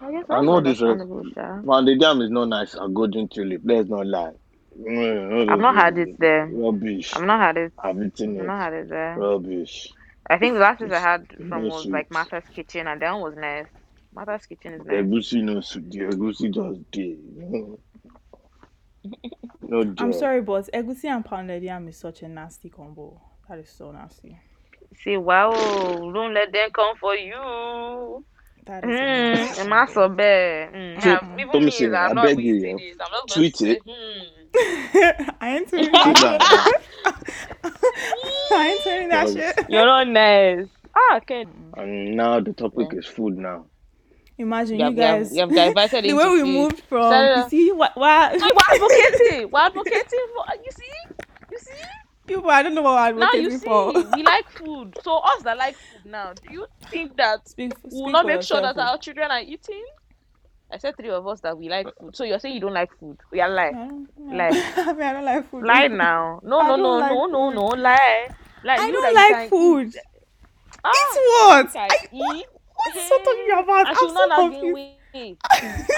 [0.00, 0.80] I guess I know this.
[0.82, 1.62] Rest- understandable, Sha.
[1.66, 2.74] Pounded yam is not nice.
[2.74, 3.62] A golden tulip.
[3.64, 4.32] Let's not lie.
[4.78, 6.46] Mm, I've not had it there.
[6.52, 7.12] Rubbish.
[7.12, 7.72] I've not had it.
[7.82, 8.40] I've eaten it.
[8.40, 9.16] I've not had it there.
[9.18, 9.88] Rubbish.
[10.30, 12.10] I think the last place I had no from was like.
[12.10, 13.66] Martha's Kitchen, and that one was nice.
[14.14, 14.96] Martha's Kitchen is nice.
[14.96, 15.90] The Egusi no sweet.
[15.90, 17.16] The egusi just dey.
[19.62, 23.20] No, no I'm sorry, but egusi and pounded yam is such a nasty combo.
[23.48, 24.38] That is so nasty.
[24.96, 28.24] See, wow, don't let them come for you.
[28.66, 30.12] That is a Mm, nasty a mass combo.
[30.74, 31.20] Mm, So, yeah,
[31.60, 32.96] me, say, I I'm not beg even you, eating yeah, this.
[33.00, 33.82] I'm just going tweet to say, it.
[33.86, 34.46] hmm.
[35.40, 36.42] I ain't doing Tweet that that.
[36.42, 36.68] shit.
[38.54, 39.56] I ain't doing that shit.
[39.68, 40.68] You're not nice.
[40.96, 41.46] Ah, okay.
[41.76, 42.94] and now the topic Yeah.
[42.94, 43.66] is food now.
[44.38, 45.32] Imagine You you have, you have, guys.
[45.34, 46.46] you have diverted the way we food.
[46.48, 49.50] moved from, Started you see, what, Wait, we're advocating.
[49.50, 50.44] We're advocating for.
[50.64, 51.14] You see?
[51.52, 51.72] You see?
[52.26, 53.92] people, I don't know what we're Now you advocating see, for.
[54.16, 54.96] we like food.
[55.02, 58.42] So us that like food now, do you think that Speak, we will not make
[58.42, 58.80] sure that oh.
[58.82, 59.84] our children are eating?
[60.72, 62.16] I said three of us that we like food.
[62.16, 63.18] So you're saying you don't like food?
[63.30, 63.68] We are I lie.
[64.76, 65.64] I mean, I don't like food.
[65.64, 66.40] Lie now.
[66.42, 67.54] No, I no, no, like no, no, food.
[67.54, 67.66] no.
[67.82, 68.28] Lie.
[68.64, 68.76] Lie.
[68.80, 69.88] I you don't like food.
[69.88, 69.96] Eat.
[70.82, 71.76] Ah, Eat what?
[71.76, 72.46] I, eat.
[72.92, 73.86] What are you talking about?
[73.88, 74.74] I'm so not now gain confused.
[75.14, 75.38] weight.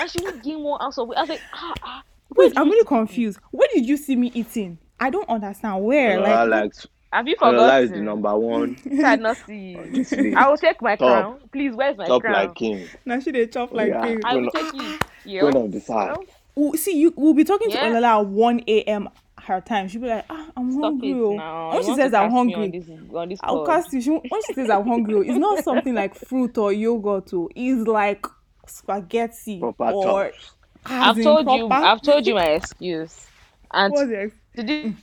[0.00, 1.16] and she will gain one ounce of weight.
[1.18, 2.02] I was like, ah, ah.
[2.36, 3.38] Wait, I'm really confused.
[3.50, 4.78] Where did you see me eating?
[5.00, 5.84] I don't understand.
[5.84, 6.18] Where?
[6.18, 7.60] Olola Like, likes Have you forgotten?
[7.60, 9.76] Olola is the number one Did not see.
[9.76, 10.36] on this list.
[10.36, 11.22] I will take my Top.
[11.22, 11.40] crown.
[11.52, 12.34] Please, where's my Top crown?
[12.34, 12.86] like king.
[13.04, 14.02] now she they chop like yeah.
[14.02, 14.20] pig.
[14.24, 14.80] I will Queen take it.
[14.80, 15.48] Queen Yeah.
[15.48, 16.18] of the south.
[16.58, 17.90] Ooh, see, you we'll be talking to Yeah.
[17.90, 19.08] Olola at 1 a.m.
[19.46, 19.88] her time.
[19.88, 21.12] She'll be like, ah, I'm Stop hungry.
[21.14, 21.72] oh." now.
[21.74, 23.66] When she says I'm hungry, on this on this I'll pod.
[23.66, 24.00] cast you.
[24.00, 27.32] She, when she says I'm hungry, oh, it's not something like fruit or yogurt.
[27.32, 27.48] Oh.
[27.54, 28.26] It's like
[28.66, 30.52] spaghetti Proper or chops.
[30.84, 31.68] I've in told you.
[31.70, 33.26] I've told you my excuse.
[33.72, 34.96] And What's the ex- did you, mm.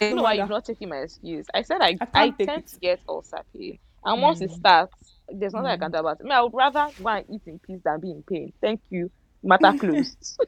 [0.00, 0.42] you know why wonder.
[0.42, 1.46] you've not taking my excuse?
[1.54, 2.68] I said I I I, can't tend it.
[2.68, 4.56] to get ulcer pain, and once it mm.
[4.56, 4.94] starts,
[5.28, 5.80] there's nothing I mm.
[5.80, 6.22] can do about it.
[6.22, 8.52] I, mean, I would rather go and eat in peace than be in pain.
[8.60, 9.10] Thank you.
[9.42, 10.40] Matter closed.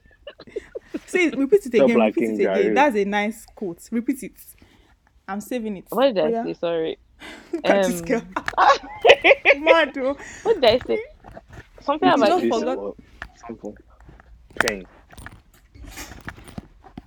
[1.06, 1.96] Say repeat it again.
[2.00, 2.74] Repeat it again.
[2.74, 3.80] That's a nice quote.
[3.92, 4.32] Repeat it.
[5.28, 5.84] I'm saving it.
[5.90, 6.44] what did I Oh, yeah.
[6.44, 6.54] say?
[6.54, 6.98] Sorry.
[7.52, 8.34] Look at this Um.
[9.64, 10.16] Mad, oh.
[10.42, 10.98] what did I say?
[11.82, 12.94] Something You Eat about just peace forgot- or
[13.46, 13.76] something.
[14.60, 14.86] Pain.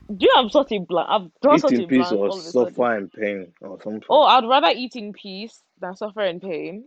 [0.07, 1.07] Do you have such a blank?
[1.09, 3.81] I've drawn Eat such a in peace or all of a suffer in pain or
[3.81, 4.03] something.
[4.09, 6.86] Oh, I'd rather eat in peace than suffer in pain.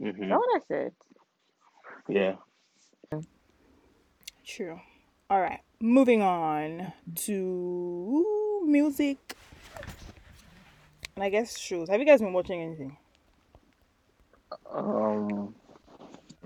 [0.00, 0.92] Is hmm that what I said?
[2.08, 2.34] Yeah.
[4.46, 4.78] True.
[5.30, 5.60] All right.
[5.80, 6.92] Moving on
[7.26, 9.18] to music.
[11.16, 11.88] And I guess shows.
[11.88, 12.96] Have you guys been watching anything?
[14.70, 15.54] Um.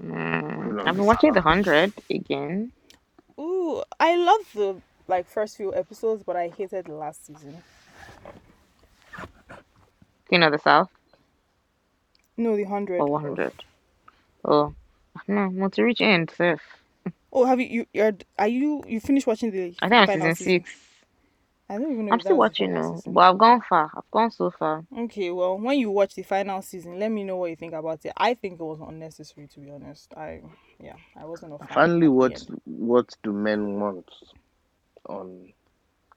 [0.03, 2.73] Mm, I've been watching The Hundred again.
[3.39, 4.77] Ooh, I love the
[5.09, 7.63] like first few episodes, but I hated the last season.
[10.29, 10.91] Queen of the South
[12.37, 13.01] No, the hundred.
[13.01, 13.53] or 100.
[14.45, 14.75] Oh,
[15.29, 16.61] no, want to reach end, safe.
[17.33, 17.67] Oh, have you?
[17.69, 18.83] You you're, are you?
[18.87, 19.75] You finished watching the?
[19.83, 20.71] I think I'm final season six.
[21.69, 22.13] I don't even know.
[22.13, 23.15] I'm if still was the watching final now, season.
[23.15, 23.91] but I've gone far.
[23.97, 24.85] I've gone so far.
[24.97, 28.05] Okay, well, when you watch the final season, let me know what you think about
[28.05, 28.13] it.
[28.17, 30.13] I think it was unnecessary, to be honest.
[30.17, 30.43] I,
[30.79, 31.75] yeah, I wasn't a fan.
[31.75, 32.49] Finally, at the what end.
[32.67, 34.11] what do men want
[35.09, 35.53] on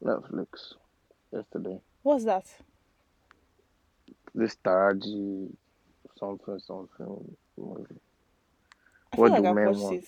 [0.04, 0.74] Netflix
[1.32, 1.80] yesterday?
[2.04, 2.46] What's that?
[4.36, 5.52] This Taraji
[6.20, 8.00] something something movie.
[9.12, 9.92] I What feel like do I've men watched want?
[9.92, 10.06] it,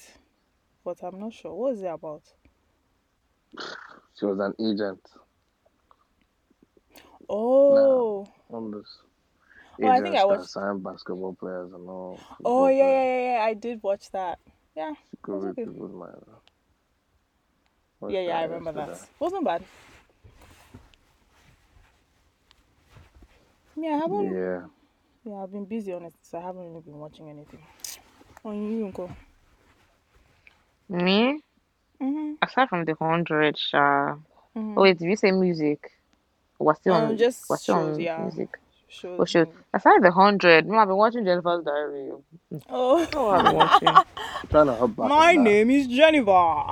[0.88, 1.54] but I'm not sure.
[1.54, 2.24] What is it about?
[4.18, 5.02] She was an agent
[7.30, 8.88] Oh, on this.
[9.84, 12.18] Oh, I think I that watched- sign basketball players and all.
[12.46, 12.94] oh yeah, players.
[12.96, 13.44] yeah, yeah, yeah.
[13.44, 14.40] I did watch that.
[14.78, 15.66] Yeah, She could read okay.
[15.66, 16.24] people's mind.
[18.00, 18.40] Watched yeah, yeah.
[18.40, 19.00] I remember yesterday.
[19.00, 19.10] that.
[19.20, 19.64] Wasn't bad.
[23.76, 24.34] Yeah, I haven't.
[24.34, 24.62] Yeah.
[25.26, 27.60] Yeah, I've been busy, honestly, so I haven't really been watching anything.
[28.46, 29.12] On you, Uncle.
[30.90, 31.42] Me,
[32.02, 32.34] Mm-hmm.
[32.44, 34.16] aside from The Hundred, Sha.
[34.56, 34.78] mm-hmm.
[34.78, 35.92] Oh, wait, did you say music?
[36.60, 38.18] We're still Um, on, just we're still shows, on yeah.
[38.22, 38.58] music.
[38.88, 39.18] Shows.
[39.20, 39.48] Oh, shoot.
[39.50, 42.12] and- Aside The Hundred, no, I've been watching Jennifer's Diary.
[42.70, 43.88] Oh, Oh, I've been watching.
[44.50, 45.10] trying to hop back.
[45.10, 46.64] my name is Jennifer.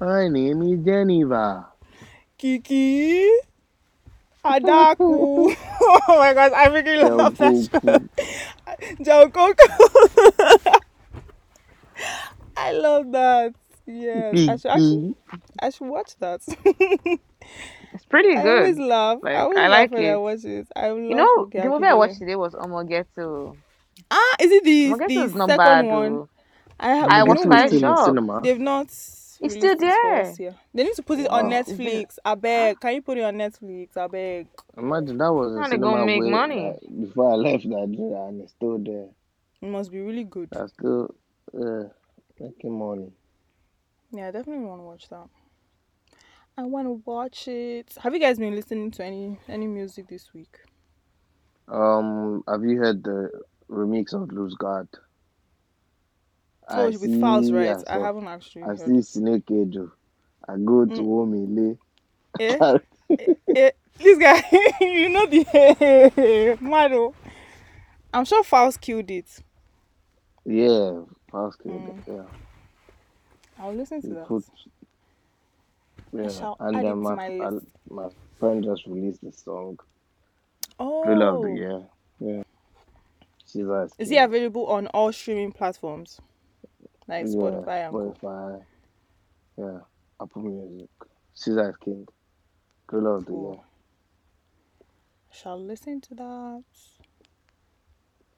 [0.00, 1.66] My name is Geneva.
[2.38, 3.28] Kiki.
[4.44, 5.54] Adaku.
[5.82, 7.80] oh my gosh, I freaking love that show.
[7.80, 9.04] Goku.
[9.04, 10.80] Joe Coco.
[12.70, 13.54] I love that.
[13.86, 15.14] Yes, I should actually
[15.60, 16.40] I should watch that.
[17.92, 18.46] It's pretty good.
[18.46, 18.86] I always good.
[18.86, 19.18] laugh.
[19.24, 20.66] I Like always I laugh like when I watch it.
[20.76, 23.56] I love You know, the movie I watched today was Omo Ghetto.
[24.10, 26.12] Ah, is it the Omo Ghetto the is not second bad one?
[26.12, 26.28] though.
[26.78, 27.10] I have.
[27.10, 28.06] I you was know Omo Ghetto quite is we still in shocked.
[28.06, 28.40] cinema.
[28.42, 30.20] they've not It's still there.
[30.22, 30.54] us here.
[30.72, 31.58] They need to put it on Wow.
[31.58, 31.70] It's.
[31.70, 32.18] Netflix.
[32.24, 32.78] I beg.
[32.80, 33.96] Can you put it on Netflix?
[33.96, 34.46] I beg.
[34.78, 36.66] Imagine that was a How they gonna cinema make way money?
[36.68, 39.08] like, before I left Nigeria and it's still there.
[39.62, 40.48] It must be really good.
[40.52, 41.10] That's good.
[41.54, 41.88] uh,
[42.40, 43.12] making money.
[44.12, 45.28] Yeah, I definitely want to watch that.
[46.56, 47.94] I want to watch it.
[48.02, 50.58] Have you guys been listening to any any music this week?
[51.68, 53.30] Um, have you heard the
[53.70, 54.88] remix of Lose God?
[56.68, 57.82] Oh, I with see, right?
[57.88, 58.94] I I haven't actually I heard.
[58.94, 59.92] see Snake Ejo.
[60.48, 61.02] I go to Mm.
[61.02, 61.78] Omile.
[62.38, 62.60] Eh?
[63.18, 64.42] eh, eh, this guy,
[64.80, 67.14] you know the Mado.
[68.12, 69.40] I'm sure Falz killed it.
[70.44, 71.02] yeah,
[71.32, 72.04] Falz Mm.
[72.06, 72.28] Yeah,
[73.58, 74.28] I'll listen to that.
[74.28, 74.44] put
[76.12, 77.66] yeah, shall and add it then to my my I, list.
[77.90, 78.08] my
[78.40, 79.78] friend just released the song
[81.02, 81.82] Thriller of the Oh, Year.
[82.20, 82.42] Yeah,
[83.46, 83.66] she's
[83.98, 86.20] is he available on all streaming platforms
[87.08, 88.18] like Yeah, Spotify and co?
[88.22, 88.62] Spotify.
[89.58, 89.80] Yeah,
[90.22, 90.90] Apple Music.
[91.34, 92.06] Caesar is King.
[92.90, 93.34] Thriller of the Cool.
[93.34, 93.58] Year.
[95.32, 96.64] Shall listen to that.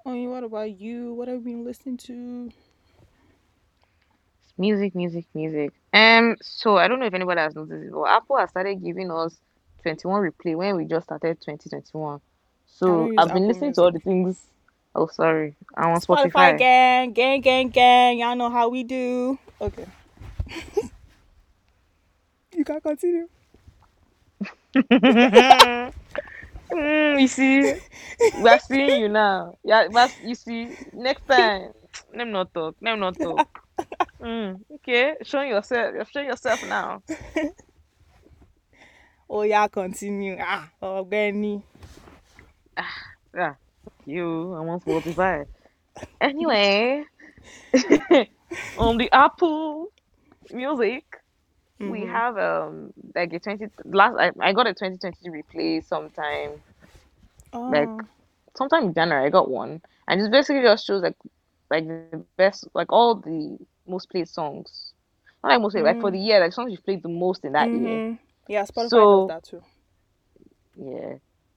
[0.06, 1.14] Oh, what about you?
[1.14, 2.50] What have you been listening to?
[4.58, 5.72] Music, music, music.
[5.92, 9.10] Um, so I don't know if anybody has noticed it, but Apple has started giving
[9.10, 9.36] us
[9.82, 12.20] 21 replay when we just started 2021.
[12.66, 14.42] So I've been Apple listening to all the things.
[14.94, 16.58] Oh, sorry, I'm on Spotify Spotify.
[16.58, 18.18] gang, gang, gang, gang.
[18.18, 19.38] Y'all know how we do.
[19.60, 19.86] Okay.
[22.54, 23.28] you can continue.
[26.72, 27.74] Mm, you see,
[28.34, 29.58] we're seeing you now.
[29.64, 31.72] Yeah, but you see, next time,
[32.14, 32.76] let me not talk.
[32.80, 33.44] Let me not talk.
[34.22, 35.94] Mm, okay, showing yourself.
[35.94, 37.02] You're showing yourself now.
[39.28, 40.36] Oh yeah, continue.
[40.40, 41.64] Ah, oh Benny.
[42.76, 42.94] Ah,
[43.34, 43.54] yeah,
[44.04, 44.54] you.
[44.54, 45.46] I'm on Spotify.
[46.20, 47.04] Anyway,
[48.76, 49.88] on the Apple
[50.50, 51.04] Music,
[51.84, 52.06] we Mhm.
[52.06, 54.16] have um like a 20 last.
[54.18, 56.62] I, I got a 2020 replay sometime
[57.68, 58.08] like Oh.
[58.56, 59.26] sometime in January.
[59.26, 61.16] I got one, and it basically just shows like
[61.70, 62.00] like the
[62.36, 63.58] best like all the
[63.92, 64.92] most played songs.
[65.42, 66.14] Not like most played, like for Mm.
[66.14, 67.78] the year, like songs you played the most in that year.
[67.78, 68.18] Mhm.
[68.48, 69.62] Yeah, Spotify So- does that too.
[70.76, 71.14] Yeah.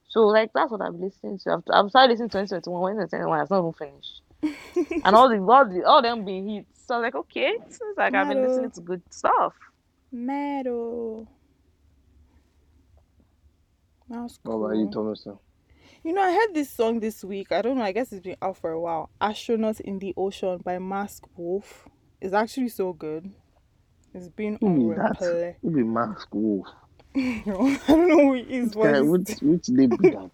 [0.10, 1.54] So like that's what I'm listening to.
[1.54, 4.22] I've, I've started listening to 2021, 2021, has not even finished.
[5.06, 6.86] and all the all the all them being hits.
[6.86, 9.54] So I was like, okay, it seems like I've been listening to good stuff.
[10.12, 11.28] Metal.
[14.08, 14.66] That's What cool.
[14.66, 15.40] about you, Thomason?
[16.04, 17.52] You know, I heard this song this week.
[17.52, 17.84] I don't know.
[17.84, 19.10] I guess it's been out for a while.
[19.20, 21.88] "Astronaut in the Ocean" by Mask Wolf.
[22.22, 23.32] It's actually so good.
[24.14, 25.20] It's been on Who be that?
[25.20, 25.56] replay.
[25.62, 26.68] Who be Mask Wolf?
[27.16, 27.42] I
[27.88, 30.32] don't know who it is, but Guy, which which be that?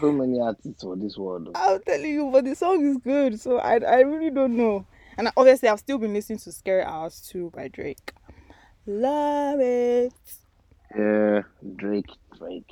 [0.00, 1.48] So many artists for this world.
[1.54, 4.86] I'll tell you, but the song is good, so I I really don't know.
[5.18, 8.12] And obviously, I've still been listening to "Scary Hours" too by Drake.
[8.86, 10.12] Love it.
[10.96, 11.42] Yeah,
[11.76, 12.70] Drake, Drake.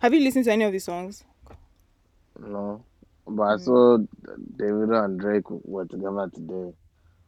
[0.00, 1.24] Have you listened to any of these songs?
[2.38, 2.84] No,
[3.28, 3.98] but I saw
[4.56, 6.72] David and Drake were together today.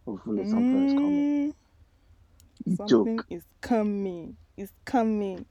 [0.05, 1.55] Hopefully, something is coming.
[2.66, 3.26] Mm, something Joke.
[3.30, 4.36] is coming.
[4.57, 5.44] It's coming.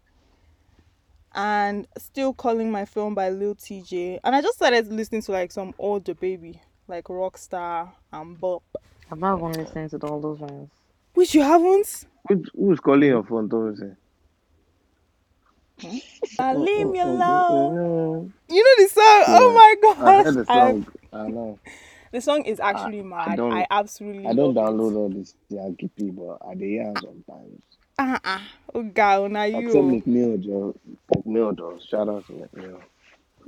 [1.34, 4.20] And still calling my phone by Lil Tjay.
[4.24, 8.64] And I just started listening to like some older baby, like Rockstar and Bop.
[9.12, 10.70] I'm not gonna listen to all those ones.
[11.14, 12.06] Which you haven't?
[12.28, 13.98] Who, who's calling your phone, Thomason?
[16.40, 18.34] Uh, leave me alone.
[18.50, 19.24] You know the song?
[19.28, 20.26] Oh my gosh.
[20.26, 20.88] heard the I- song.
[21.14, 21.60] I know.
[22.12, 23.28] the song is actually mad.
[23.30, 24.96] I, don't- absolutely I don't love download It.
[24.96, 27.62] all this Yankee P, but I dey hear am sometimes.
[28.00, 28.40] Uh-uh.
[28.76, 29.84] Oh God, now Except you.
[29.84, 30.76] Meek Mill, Joe.
[31.16, 31.80] Meek Mill, Joe.
[31.88, 32.80] Shout out to Meek Mill.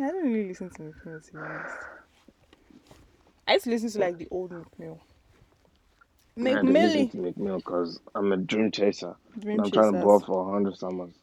[0.02, 1.74] I don't really listen to Meek Mill to be honest.
[3.48, 5.00] I used to listen to like the old Meek Mill.
[6.38, 7.12] I dey listen McMillie.
[7.12, 9.16] to Meek Mill because I'm a dream chaser.
[9.38, 10.04] Dream and I'm trying to Chasers.
[10.06, 11.14] ball for 100 summers.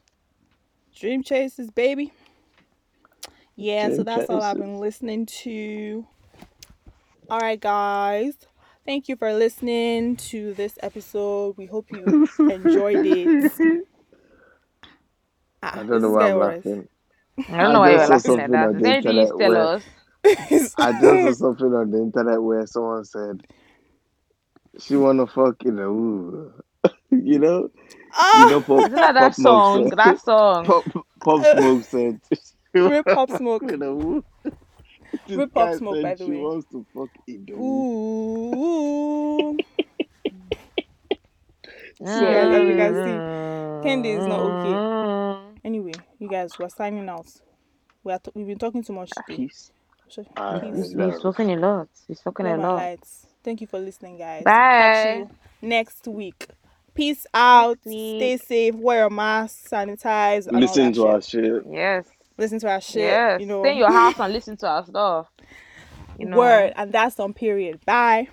[0.97, 2.12] Dream Chasers, baby.
[3.55, 6.07] Yeah, so Dream that's all I've been listening to.
[7.28, 8.34] All right, guys.
[8.86, 11.57] Thank you for listening to this episode.
[11.59, 13.53] We hope you enjoyed it.
[15.62, 16.88] Ah, I don't know why I'm was- laughing.
[17.51, 18.68] I don't know why just you're laughing like something that.
[18.68, 19.82] on there you internet tell us?
[20.24, 23.42] I just saw something on the internet where someone said
[24.78, 26.53] she wanna fuck in a woo.
[27.11, 27.63] you know?
[27.63, 27.71] You
[28.19, 29.89] Ah, know Pop, Isn't that that song?
[29.89, 30.65] said- That song.
[30.65, 30.85] Pop,
[31.23, 33.63] Pop Smoke said she Real Pop fuck Smoke.
[33.73, 34.25] in a woo.
[35.27, 36.37] This Real Pop guy Smoke, by the she way.
[36.39, 37.85] wants to fuck in the woo.
[38.55, 39.59] ooh.
[41.99, 43.89] So as, as you can see.
[43.89, 44.69] Candy is not okay.
[44.69, 45.43] okay.
[45.65, 47.27] Anyway, you guys, we're signing out.
[48.05, 49.37] We are t- we've been talking too much today.
[49.37, 49.73] Peace.
[50.09, 50.75] So, peace.
[50.77, 51.89] He's, he's talking a lot.
[52.07, 52.75] He's talking a Love and lot.
[52.77, 53.27] lights.
[53.43, 54.45] Thank you for listening, guys.
[54.45, 55.15] Catch Bye.
[55.17, 55.31] you
[55.69, 56.47] next week.
[56.97, 57.78] Peace out.
[57.84, 58.18] week.
[58.18, 58.74] Stay safe.
[58.74, 59.68] Wear a mask.
[59.70, 60.51] Sanitize.
[60.51, 61.44] Listen to that our shit.
[61.44, 61.62] shit.
[61.70, 62.07] Yes.
[62.38, 63.03] Listen to our shit.
[63.03, 63.40] yes.
[63.40, 63.62] You know.
[63.62, 65.26] Stay in your house and listen to our stuff.
[66.18, 66.38] You know.
[66.38, 66.72] Word.
[66.76, 67.84] And that's on period.
[67.84, 68.28] Bye.